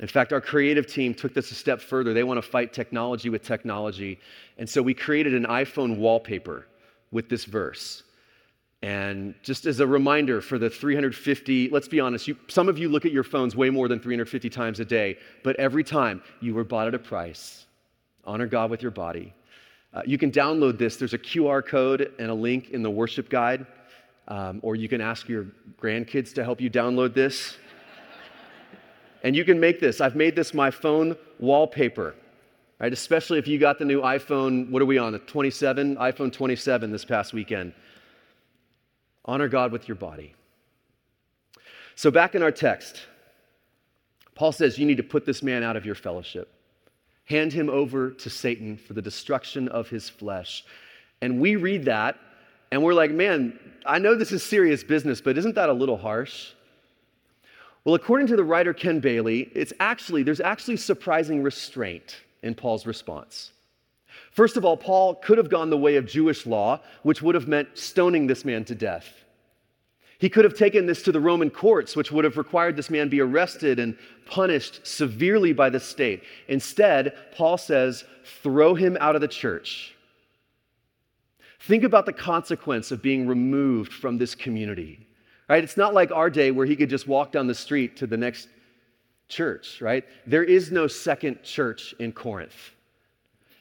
In 0.01 0.09
fact, 0.09 0.33
our 0.33 0.41
creative 0.41 0.87
team 0.87 1.15
took 1.15 1.35
this 1.35 1.51
a 1.51 1.55
step 1.55 1.81
further. 1.81 2.13
They 2.13 2.25
want 2.25 2.39
to 2.39 2.43
fight 2.43 2.73
technology 2.73 3.31
with 3.31 3.43
technology. 3.43 4.19
And 4.59 4.69
so 4.69 4.83
we 4.83 4.93
created 4.93 5.35
an 5.35 5.45
iPhone 5.45 5.99
wallpaper 5.99 6.67
with 7.13 7.29
this 7.29 7.45
verse. 7.45 8.03
And 8.83 9.35
just 9.43 9.65
as 9.65 9.81
a 9.81 9.87
reminder 9.87 10.43
for 10.43 10.59
the 10.59 10.69
350, 10.69 11.71
let's 11.71 11.89
be 11.89 12.01
honest, 12.01 12.29
you, 12.29 12.37
some 12.49 12.69
of 12.69 12.77
you 12.77 12.91
look 12.91 13.07
at 13.07 13.13
your 13.13 13.23
phones 13.23 13.57
way 13.57 13.71
more 13.71 13.89
than 13.89 13.99
350 13.99 14.51
times 14.51 14.79
a 14.79 14.85
day, 14.85 15.17
but 15.43 15.57
every 15.57 15.83
time 15.83 16.23
you 16.41 16.55
were 16.55 16.65
bought 16.65 16.87
at 16.87 16.95
a 16.95 16.99
price. 16.99 17.65
Honor 18.27 18.47
God 18.47 18.71
with 18.71 18.83
your 18.83 18.91
body. 18.91 19.35
Uh, 19.93 20.03
you 20.07 20.19
can 20.19 20.31
download 20.31 20.79
this. 20.79 20.97
There's 20.97 21.15
a 21.15 21.19
QR 21.19 21.65
code 21.65 22.13
and 22.19 22.31
a 22.31 22.35
link 22.35 22.71
in 22.71 22.83
the 22.83 22.91
worship 22.91 23.29
guide, 23.29 23.67
um, 24.27 24.61
or 24.63 24.75
you 24.75 24.89
can 24.89 25.01
ask 25.01 25.29
your 25.29 25.47
grandkids 25.81 26.35
to 26.35 26.45
help 26.45 26.61
you 26.61 26.71
download 26.71 27.15
this. 27.15 27.57
and 29.23 29.37
you 29.37 29.45
can 29.45 29.61
make 29.61 29.79
this. 29.79 30.01
I've 30.01 30.17
made 30.17 30.35
this 30.35 30.53
my 30.53 30.71
phone 30.71 31.17
wallpaper, 31.39 32.15
right? 32.81 32.93
Especially 32.93 33.39
if 33.39 33.47
you 33.47 33.59
got 33.59 33.79
the 33.79 33.85
new 33.85 34.01
iPhone. 34.01 34.71
What 34.71 34.83
are 34.83 34.87
we 34.87 34.99
on? 34.99 35.13
The 35.13 35.21
27, 35.21 35.97
iPhone 35.97 36.33
27 36.33 36.91
this 36.91 37.05
past 37.05 37.33
weekend. 37.33 37.73
Honor 39.27 39.49
God 39.49 39.71
with 39.71 39.87
your 39.87 39.95
body. 39.95 40.35
So 41.95 42.11
back 42.11 42.35
in 42.35 42.43
our 42.43 42.51
text, 42.51 43.03
Paul 44.35 44.51
says 44.51 44.79
you 44.79 44.87
need 44.87 44.97
to 44.97 45.05
put 45.05 45.25
this 45.25 45.43
man 45.43 45.63
out 45.63 45.77
of 45.77 45.87
your 45.87 45.95
fellowship 45.95 46.54
hand 47.25 47.53
him 47.53 47.71
over 47.71 48.11
to 48.11 48.31
Satan 48.31 48.77
for 48.77 48.93
the 48.93 49.03
destruction 49.03 49.69
of 49.69 49.89
his 49.89 50.09
flesh. 50.09 50.65
And 51.21 51.41
we 51.41 51.57
read 51.57 51.87
that 51.87 52.19
and 52.71 52.83
we're 52.83 52.95
like, 52.95 53.13
man, 53.13 53.59
I 53.87 53.99
know 53.99 54.17
this 54.17 54.33
is 54.33 54.43
serious 54.43 54.83
business, 54.83 55.21
but 55.21 55.39
isn't 55.39 55.55
that 55.55 55.69
a 55.69 55.73
little 55.73 55.97
harsh? 55.97 56.53
Well, 57.85 57.95
according 57.95 58.27
to 58.29 58.37
the 58.37 58.45
writer 58.45 58.75
Ken 58.75 58.99
Bailey, 58.99 59.51
it's 59.55 59.73
actually, 59.79 60.23
there's 60.23 60.41
actually 60.41 60.79
surprising 60.79 61.43
restraint 61.43 62.17
in 62.43 62.55
Paul's 62.55 62.87
response. 62.87 63.53
First 64.31 64.57
of 64.57 64.65
all, 64.65 64.77
Paul 64.77 65.15
could 65.15 65.39
have 65.39 65.49
gone 65.49 65.71
the 65.71 65.79
way 65.79 65.97
of 65.97 66.07
Jewish 66.07 66.47
law, 66.47 66.81
which 67.05 67.23
would 67.23 67.35
have 67.35 67.47
meant 67.47 67.69
stoning 67.79 68.27
this 68.27 68.45
man 68.45 68.65
to 68.65 68.75
death. 68.75 69.24
He 70.19 70.29
could 70.29 70.45
have 70.45 70.55
taken 70.55 70.87
this 70.87 71.03
to 71.03 71.13
the 71.13 71.21
Roman 71.21 71.51
courts, 71.51 71.97
which 71.97 72.13
would 72.13 72.25
have 72.25 72.37
required 72.37 72.77
this 72.77 72.91
man 72.91 73.09
be 73.09 73.21
arrested 73.21 73.79
and 73.79 73.97
punished 74.27 74.87
severely 74.87 75.53
by 75.53 75.71
the 75.71 75.81
state. 75.81 76.23
Instead, 76.49 77.15
Paul 77.37 77.59
says, 77.59 78.05
throw 78.43 78.75
him 78.75 78.97
out 79.01 79.15
of 79.15 79.21
the 79.21 79.29
church. 79.29 79.95
Think 81.61 81.83
about 81.83 82.07
the 82.07 82.13
consequence 82.13 82.91
of 82.91 83.03
being 83.03 83.27
removed 83.27 83.93
from 83.93 84.19
this 84.19 84.35
community. 84.35 85.07
Right? 85.49 85.65
It's 85.65 85.77
not 85.77 85.95
like 85.95 86.11
our 86.11 86.31
day 86.31 86.51
where 86.51 86.67
he 86.67 86.77
could 86.77 86.91
just 86.91 87.09
walk 87.09 87.33
down 87.33 87.47
the 87.47 87.55
street 87.55 87.97
to 87.99 88.07
the 88.07 88.17
next 88.17 88.49
church, 89.29 89.81
right? 89.81 90.05
There 90.27 90.45
is 90.45 90.71
no 90.71 90.87
second 90.87 91.43
church 91.43 91.95
in 91.99 92.13
Corinth. 92.13 92.73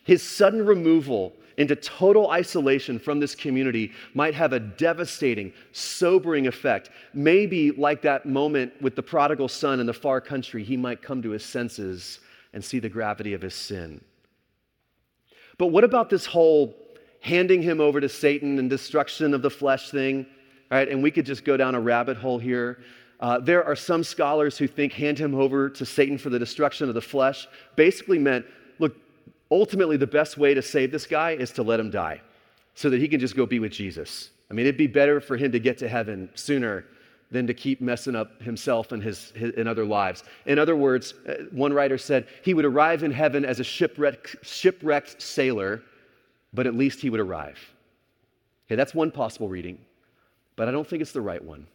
His 0.03 0.21
sudden 0.21 0.65
removal 0.65 1.33
into 1.57 1.75
total 1.75 2.31
isolation 2.31 2.99
from 2.99 3.19
this 3.19 3.35
community 3.35 3.91
might 4.13 4.33
have 4.33 4.53
a 4.53 4.59
devastating, 4.59 5.53
sobering 5.71 6.47
effect. 6.47 6.89
Maybe, 7.13 7.71
like 7.71 8.01
that 8.03 8.25
moment 8.25 8.73
with 8.81 8.95
the 8.95 9.03
prodigal 9.03 9.47
son 9.47 9.79
in 9.79 9.85
the 9.85 9.93
far 9.93 10.21
country, 10.21 10.63
he 10.63 10.77
might 10.77 11.01
come 11.01 11.21
to 11.21 11.31
his 11.31 11.45
senses 11.45 12.19
and 12.53 12.63
see 12.63 12.79
the 12.79 12.89
gravity 12.89 13.33
of 13.33 13.41
his 13.41 13.55
sin. 13.55 14.01
But 15.57 15.67
what 15.67 15.83
about 15.83 16.09
this 16.09 16.25
whole 16.25 16.75
handing 17.21 17.61
him 17.61 17.79
over 17.79 18.01
to 18.01 18.09
Satan 18.09 18.59
and 18.59 18.69
destruction 18.69 19.33
of 19.33 19.41
the 19.41 19.49
flesh 19.49 19.91
thing? 19.91 20.25
Right? 20.71 20.89
And 20.89 21.03
we 21.03 21.11
could 21.11 21.25
just 21.25 21.45
go 21.45 21.57
down 21.57 21.75
a 21.75 21.79
rabbit 21.79 22.17
hole 22.17 22.39
here. 22.39 22.79
Uh, 23.19 23.39
there 23.39 23.63
are 23.63 23.75
some 23.75 24.03
scholars 24.03 24.57
who 24.57 24.67
think 24.67 24.91
hand 24.91 25.17
him 25.17 25.35
over 25.35 25.69
to 25.69 25.85
Satan 25.85 26.17
for 26.17 26.29
the 26.29 26.39
destruction 26.39 26.89
of 26.89 26.95
the 26.95 27.01
flesh 27.01 27.47
basically 27.75 28.19
meant 28.19 28.45
look, 28.79 28.95
ultimately, 29.53 29.97
the 29.97 30.07
best 30.07 30.37
way 30.37 30.53
to 30.53 30.61
save 30.61 30.91
this 30.91 31.05
guy 31.05 31.31
is 31.31 31.51
to 31.51 31.63
let 31.63 31.79
him 31.79 31.91
die 31.91 32.21
so 32.75 32.89
that 32.89 32.99
he 32.99 33.07
can 33.07 33.19
just 33.19 33.35
go 33.35 33.45
be 33.45 33.59
with 33.59 33.71
Jesus. 33.71 34.31
I 34.49 34.53
mean, 34.53 34.65
it'd 34.65 34.77
be 34.77 34.87
better 34.87 35.21
for 35.21 35.37
him 35.37 35.51
to 35.51 35.59
get 35.59 35.77
to 35.77 35.87
heaven 35.87 36.29
sooner 36.33 36.85
than 37.31 37.47
to 37.47 37.53
keep 37.53 37.81
messing 37.81 38.15
up 38.15 38.41
himself 38.41 38.91
and 38.91 39.01
his, 39.01 39.31
his 39.31 39.53
and 39.55 39.67
other 39.67 39.85
lives. 39.85 40.23
In 40.45 40.59
other 40.59 40.75
words, 40.75 41.13
uh, 41.27 41.45
one 41.51 41.73
writer 41.73 41.97
said 41.97 42.27
he 42.43 42.53
would 42.53 42.65
arrive 42.65 43.03
in 43.03 43.11
heaven 43.11 43.45
as 43.45 43.59
a 43.59 43.63
shipwrecked, 43.63 44.35
shipwrecked 44.43 45.21
sailor, 45.21 45.81
but 46.53 46.67
at 46.67 46.75
least 46.75 47.01
he 47.01 47.09
would 47.09 47.19
arrive. 47.19 47.59
Okay, 48.67 48.75
that's 48.75 48.93
one 48.93 49.11
possible 49.11 49.47
reading, 49.47 49.79
but 50.55 50.67
I 50.67 50.71
don't 50.71 50.87
think 50.87 51.01
it's 51.01 51.11
the 51.11 51.21
right 51.21 51.43
one. 51.43 51.67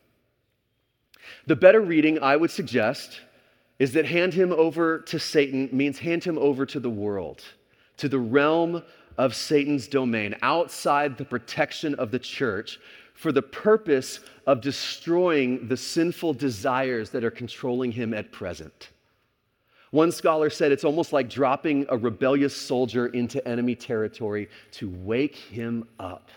The 1.47 1.57
better 1.57 1.81
reading, 1.81 2.21
I 2.21 2.37
would 2.37 2.51
suggest, 2.51 3.21
is 3.79 3.93
that 3.93 4.05
hand 4.05 4.35
him 4.35 4.53
over 4.53 5.01
to 5.01 5.19
Satan 5.19 5.69
means 5.73 5.99
hand 5.99 6.25
him 6.25 6.39
over 6.39 6.67
to 6.67 6.81
the 6.81 6.91
world, 6.91 7.43
to 7.99 8.09
the 8.09 8.19
realm 8.19 8.83
of 9.17 9.35
Satan's 9.35 9.89
domain, 9.89 10.35
outside 10.43 11.19
the 11.19 11.25
protection 11.25 11.95
of 11.97 12.11
the 12.11 12.19
church, 12.19 12.79
for 13.15 13.33
the 13.33 13.43
purpose 13.43 14.21
of 14.47 14.61
destroying 14.61 15.67
the 15.67 15.77
sinful 15.77 16.35
desires 16.35 17.11
that 17.11 17.25
are 17.25 17.31
controlling 17.31 17.91
him 17.91 18.15
at 18.15 18.31
present. 18.31 18.91
One 19.91 20.13
scholar 20.13 20.51
said 20.51 20.71
it's 20.71 20.85
almost 20.85 21.13
like 21.13 21.29
dropping 21.29 21.87
a 21.89 21.97
rebellious 21.97 22.55
soldier 22.55 23.09
into 23.09 23.47
enemy 23.49 23.75
territory 23.75 24.49
to 24.73 24.89
wake 24.89 25.35
him 25.35 25.89
up. 25.99 26.29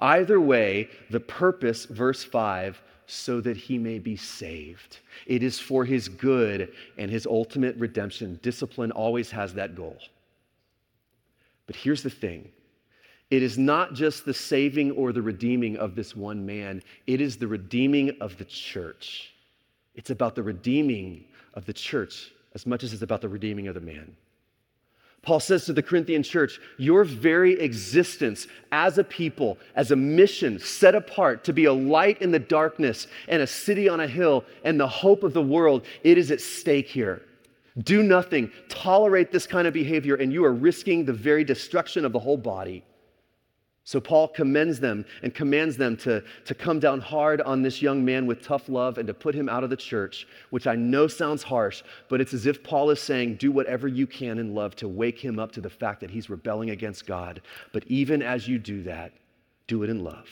Either 0.00 0.40
way, 0.40 0.88
the 1.10 1.20
purpose, 1.20 1.84
verse 1.84 2.24
5, 2.24 2.82
so 3.06 3.40
that 3.40 3.56
he 3.56 3.78
may 3.78 3.98
be 3.98 4.16
saved. 4.16 4.98
It 5.26 5.42
is 5.42 5.60
for 5.60 5.84
his 5.84 6.08
good 6.08 6.72
and 6.98 7.10
his 7.10 7.26
ultimate 7.26 7.76
redemption. 7.76 8.40
Discipline 8.42 8.90
always 8.90 9.30
has 9.30 9.54
that 9.54 9.76
goal. 9.76 9.98
But 11.66 11.76
here's 11.76 12.02
the 12.02 12.10
thing 12.10 12.50
it 13.30 13.42
is 13.42 13.58
not 13.58 13.94
just 13.94 14.24
the 14.24 14.34
saving 14.34 14.92
or 14.92 15.12
the 15.12 15.22
redeeming 15.22 15.76
of 15.76 15.94
this 15.94 16.14
one 16.14 16.46
man, 16.46 16.82
it 17.06 17.20
is 17.20 17.36
the 17.36 17.48
redeeming 17.48 18.16
of 18.20 18.36
the 18.38 18.44
church. 18.44 19.32
It's 19.94 20.10
about 20.10 20.34
the 20.34 20.42
redeeming 20.42 21.24
of 21.54 21.64
the 21.66 21.72
church 21.72 22.32
as 22.54 22.66
much 22.66 22.84
as 22.84 22.92
it's 22.92 23.02
about 23.02 23.20
the 23.20 23.28
redeeming 23.28 23.68
of 23.68 23.74
the 23.74 23.80
man. 23.80 24.16
Paul 25.22 25.40
says 25.40 25.64
to 25.64 25.72
the 25.72 25.82
Corinthian 25.82 26.22
church, 26.22 26.60
Your 26.78 27.02
very 27.02 27.58
existence 27.58 28.46
as 28.70 28.96
a 28.96 29.02
people, 29.02 29.58
as 29.74 29.90
a 29.90 29.96
mission 29.96 30.60
set 30.60 30.94
apart 30.94 31.42
to 31.44 31.52
be 31.52 31.64
a 31.64 31.72
light 31.72 32.22
in 32.22 32.30
the 32.30 32.38
darkness 32.38 33.08
and 33.26 33.42
a 33.42 33.46
city 33.46 33.88
on 33.88 33.98
a 33.98 34.06
hill 34.06 34.44
and 34.62 34.78
the 34.78 34.86
hope 34.86 35.24
of 35.24 35.32
the 35.32 35.42
world, 35.42 35.84
it 36.04 36.16
is 36.16 36.30
at 36.30 36.40
stake 36.40 36.86
here. 36.86 37.25
Do 37.82 38.02
nothing, 38.02 38.50
tolerate 38.68 39.30
this 39.30 39.46
kind 39.46 39.66
of 39.66 39.74
behavior, 39.74 40.14
and 40.14 40.32
you 40.32 40.44
are 40.44 40.52
risking 40.52 41.04
the 41.04 41.12
very 41.12 41.44
destruction 41.44 42.04
of 42.04 42.12
the 42.12 42.18
whole 42.18 42.38
body. 42.38 42.84
So 43.84 44.00
Paul 44.00 44.26
commends 44.26 44.80
them 44.80 45.04
and 45.22 45.32
commands 45.32 45.76
them 45.76 45.96
to, 45.98 46.24
to 46.44 46.54
come 46.56 46.80
down 46.80 47.00
hard 47.00 47.40
on 47.42 47.62
this 47.62 47.80
young 47.80 48.04
man 48.04 48.26
with 48.26 48.42
tough 48.42 48.68
love 48.68 48.98
and 48.98 49.06
to 49.06 49.14
put 49.14 49.32
him 49.32 49.48
out 49.48 49.62
of 49.62 49.70
the 49.70 49.76
church, 49.76 50.26
which 50.50 50.66
I 50.66 50.74
know 50.74 51.06
sounds 51.06 51.44
harsh, 51.44 51.84
but 52.08 52.20
it's 52.20 52.34
as 52.34 52.46
if 52.46 52.64
Paul 52.64 52.90
is 52.90 53.00
saying, 53.00 53.36
do 53.36 53.52
whatever 53.52 53.86
you 53.86 54.08
can 54.08 54.40
in 54.40 54.56
love 54.56 54.74
to 54.76 54.88
wake 54.88 55.20
him 55.20 55.38
up 55.38 55.52
to 55.52 55.60
the 55.60 55.70
fact 55.70 56.00
that 56.00 56.10
he's 56.10 56.28
rebelling 56.28 56.70
against 56.70 57.06
God. 57.06 57.42
But 57.72 57.84
even 57.86 58.22
as 58.22 58.48
you 58.48 58.58
do 58.58 58.82
that, 58.82 59.12
do 59.68 59.84
it 59.84 59.90
in 59.90 60.02
love, 60.02 60.28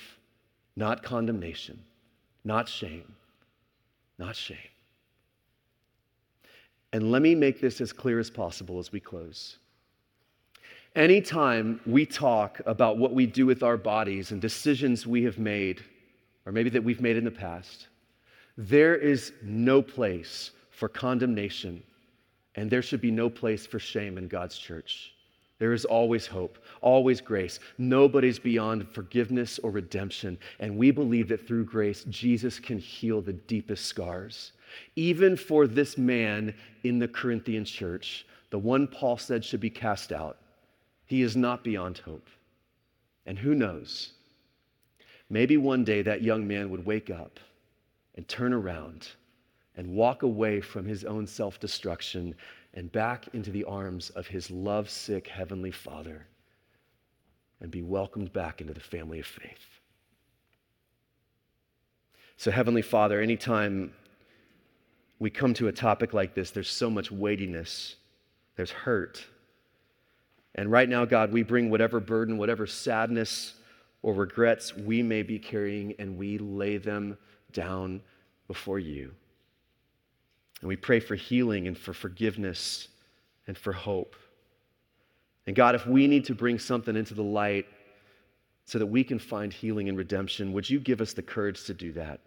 not 0.75 1.05
condemnation, 1.05 1.79
not 2.43 2.69
shame, 2.69 3.15
not 4.19 4.35
shame. 4.35 4.59
And 6.95 7.11
let 7.11 7.23
me 7.23 7.35
make 7.35 7.61
this 7.61 7.81
as 7.81 7.93
clear 7.93 8.21
as 8.21 8.31
possible 8.31 8.79
as 8.79 8.93
we 8.93 9.01
close. 9.01 9.59
Anytime 10.95 11.81
we 11.87 12.07
talk 12.07 12.61
about 12.67 12.99
what 12.99 13.13
we 13.13 13.27
do 13.27 13.47
with 13.47 13.65
our 13.65 13.77
bodies 13.77 14.31
and 14.31 14.41
decisions 14.41 15.05
we 15.05 15.25
have 15.25 15.37
made, 15.37 15.83
or 16.47 16.53
maybe 16.53 16.71
that 16.71 16.85
we've 16.85 17.01
made 17.01 17.17
in 17.17 17.25
the 17.25 17.33
past, 17.33 17.89
there 18.57 18.95
is 18.95 19.33
no 19.43 19.83
place 19.83 20.53
for 20.71 20.89
condemnation, 20.89 21.83
and 22.55 22.71
there 22.71 22.81
should 22.81 23.01
be 23.01 23.11
no 23.11 23.29
place 23.29 23.67
for 23.67 23.81
shame 23.81 24.17
in 24.17 24.29
God's 24.29 24.57
church. 24.57 25.15
There 25.59 25.73
is 25.73 25.85
always 25.85 26.29
hope, 26.29 26.59
always 26.81 27.21
grace. 27.21 27.59
Nobody's 27.77 28.39
beyond 28.39 28.89
forgiveness 28.89 29.59
or 29.59 29.73
redemption. 29.73 30.39
And 30.61 30.77
we 30.77 30.93
believe 30.93 31.27
that 31.29 31.45
through 31.45 31.65
grace, 31.65 32.05
Jesus 32.05 32.61
can 32.61 32.79
heal 32.79 33.21
the 33.21 33.33
deepest 33.33 33.87
scars. 33.87 34.53
Even 34.97 35.37
for 35.37 35.67
this 35.67 35.99
man 35.99 36.55
in 36.83 36.99
the 36.99 37.09
Corinthian 37.09 37.65
church, 37.65 38.27
the 38.51 38.59
one 38.59 38.87
Paul 38.87 39.17
said 39.17 39.45
should 39.45 39.61
be 39.61 39.71
cast 39.71 40.13
out, 40.13 40.39
he 41.07 41.23
is 41.23 41.37
not 41.37 41.65
beyond 41.65 41.99
hope. 41.99 42.29
And 43.27 43.39
who 43.39 43.55
knows? 43.55 44.13
Maybe 45.31 45.57
one 45.57 45.85
day 45.85 46.03
that 46.03 46.23
young 46.23 46.47
man 46.47 46.71
would 46.71 46.85
wake 46.85 47.11
up 47.11 47.41
and 48.15 48.27
turn 48.29 48.53
around 48.53 49.09
and 49.77 49.95
walk 49.95 50.23
away 50.23 50.61
from 50.61 50.87
his 50.87 51.05
own 51.05 51.27
self 51.27 51.59
destruction 51.59 52.35
and 52.75 52.93
back 52.93 53.29
into 53.33 53.51
the 53.51 53.65
arms 53.65 54.11
of 54.11 54.27
his 54.27 54.51
love-sick 54.51 55.29
Heavenly 55.29 55.71
Father 55.71 56.27
and 57.61 57.71
be 57.71 57.83
welcomed 57.83 58.33
back 58.33 58.61
into 58.61 58.75
the 58.75 58.81
family 58.81 59.21
of 59.21 59.27
faith. 59.27 59.81
So, 62.37 62.51
Heavenly 62.51 62.83
Father, 62.83 63.21
anytime 63.21 63.93
we 65.19 65.31
come 65.31 65.55
to 65.55 65.69
a 65.69 65.73
topic 65.73 66.13
like 66.13 66.35
this, 66.35 66.51
there's 66.51 66.71
so 66.71 66.91
much 66.91 67.11
weightiness, 67.11 67.97
there's 68.57 68.71
hurt, 68.71 69.25
and 70.55 70.71
right 70.71 70.89
now, 70.89 71.05
God, 71.05 71.33
we 71.33 71.43
bring 71.43 71.71
whatever 71.71 72.01
burden, 72.01 72.39
whatever 72.39 72.67
sadness 72.67 73.55
or 74.03 74.15
regrets 74.15 74.77
we 74.77 75.03
may 75.03 75.23
be 75.23 75.39
carrying, 75.39 75.95
and 75.99 76.17
we 76.17 76.39
lay 76.39 76.77
them 76.77 77.19
down 77.53 78.01
before 78.47 78.79
you. 78.79 79.13
And 80.61 80.69
we 80.69 80.77
pray 80.77 81.01
for 81.01 81.15
healing 81.15 81.67
and 81.67 81.77
for 81.77 81.93
forgiveness 81.93 82.89
and 83.47 83.59
for 83.59 83.73
hope. 83.73 84.15
And 85.47 85.57
God, 85.57 85.75
if 85.75 85.87
we 85.87 86.07
need 86.07 86.25
to 86.27 86.35
bring 86.35 86.59
something 86.59 86.97
into 86.97 87.15
the 87.15 87.23
light 87.23 87.67
so 88.65 88.79
that 88.79 88.87
we 88.87 89.05
can 89.05 89.19
find 89.19 89.53
healing 89.53 89.89
and 89.89 89.99
redemption, 89.99 90.53
would 90.53 90.71
you 90.71 90.79
give 90.79 91.01
us 91.01 91.13
the 91.13 91.23
courage 91.23 91.65
to 91.65 91.75
do 91.75 91.93
that? 91.93 92.21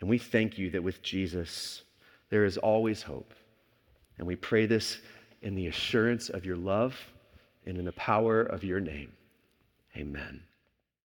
And 0.00 0.10
we 0.10 0.18
thank 0.18 0.58
you 0.58 0.70
that 0.70 0.82
with 0.82 1.02
Jesus, 1.02 1.82
there 2.30 2.44
is 2.44 2.58
always 2.58 3.02
hope. 3.02 3.32
And 4.18 4.26
we 4.26 4.36
pray 4.36 4.66
this 4.66 4.98
in 5.42 5.54
the 5.54 5.68
assurance 5.68 6.28
of 6.28 6.44
your 6.44 6.56
love 6.56 6.96
and 7.66 7.78
in 7.78 7.84
the 7.84 7.92
power 7.92 8.42
of 8.42 8.64
your 8.64 8.80
name. 8.80 9.12
Amen. 9.96 10.42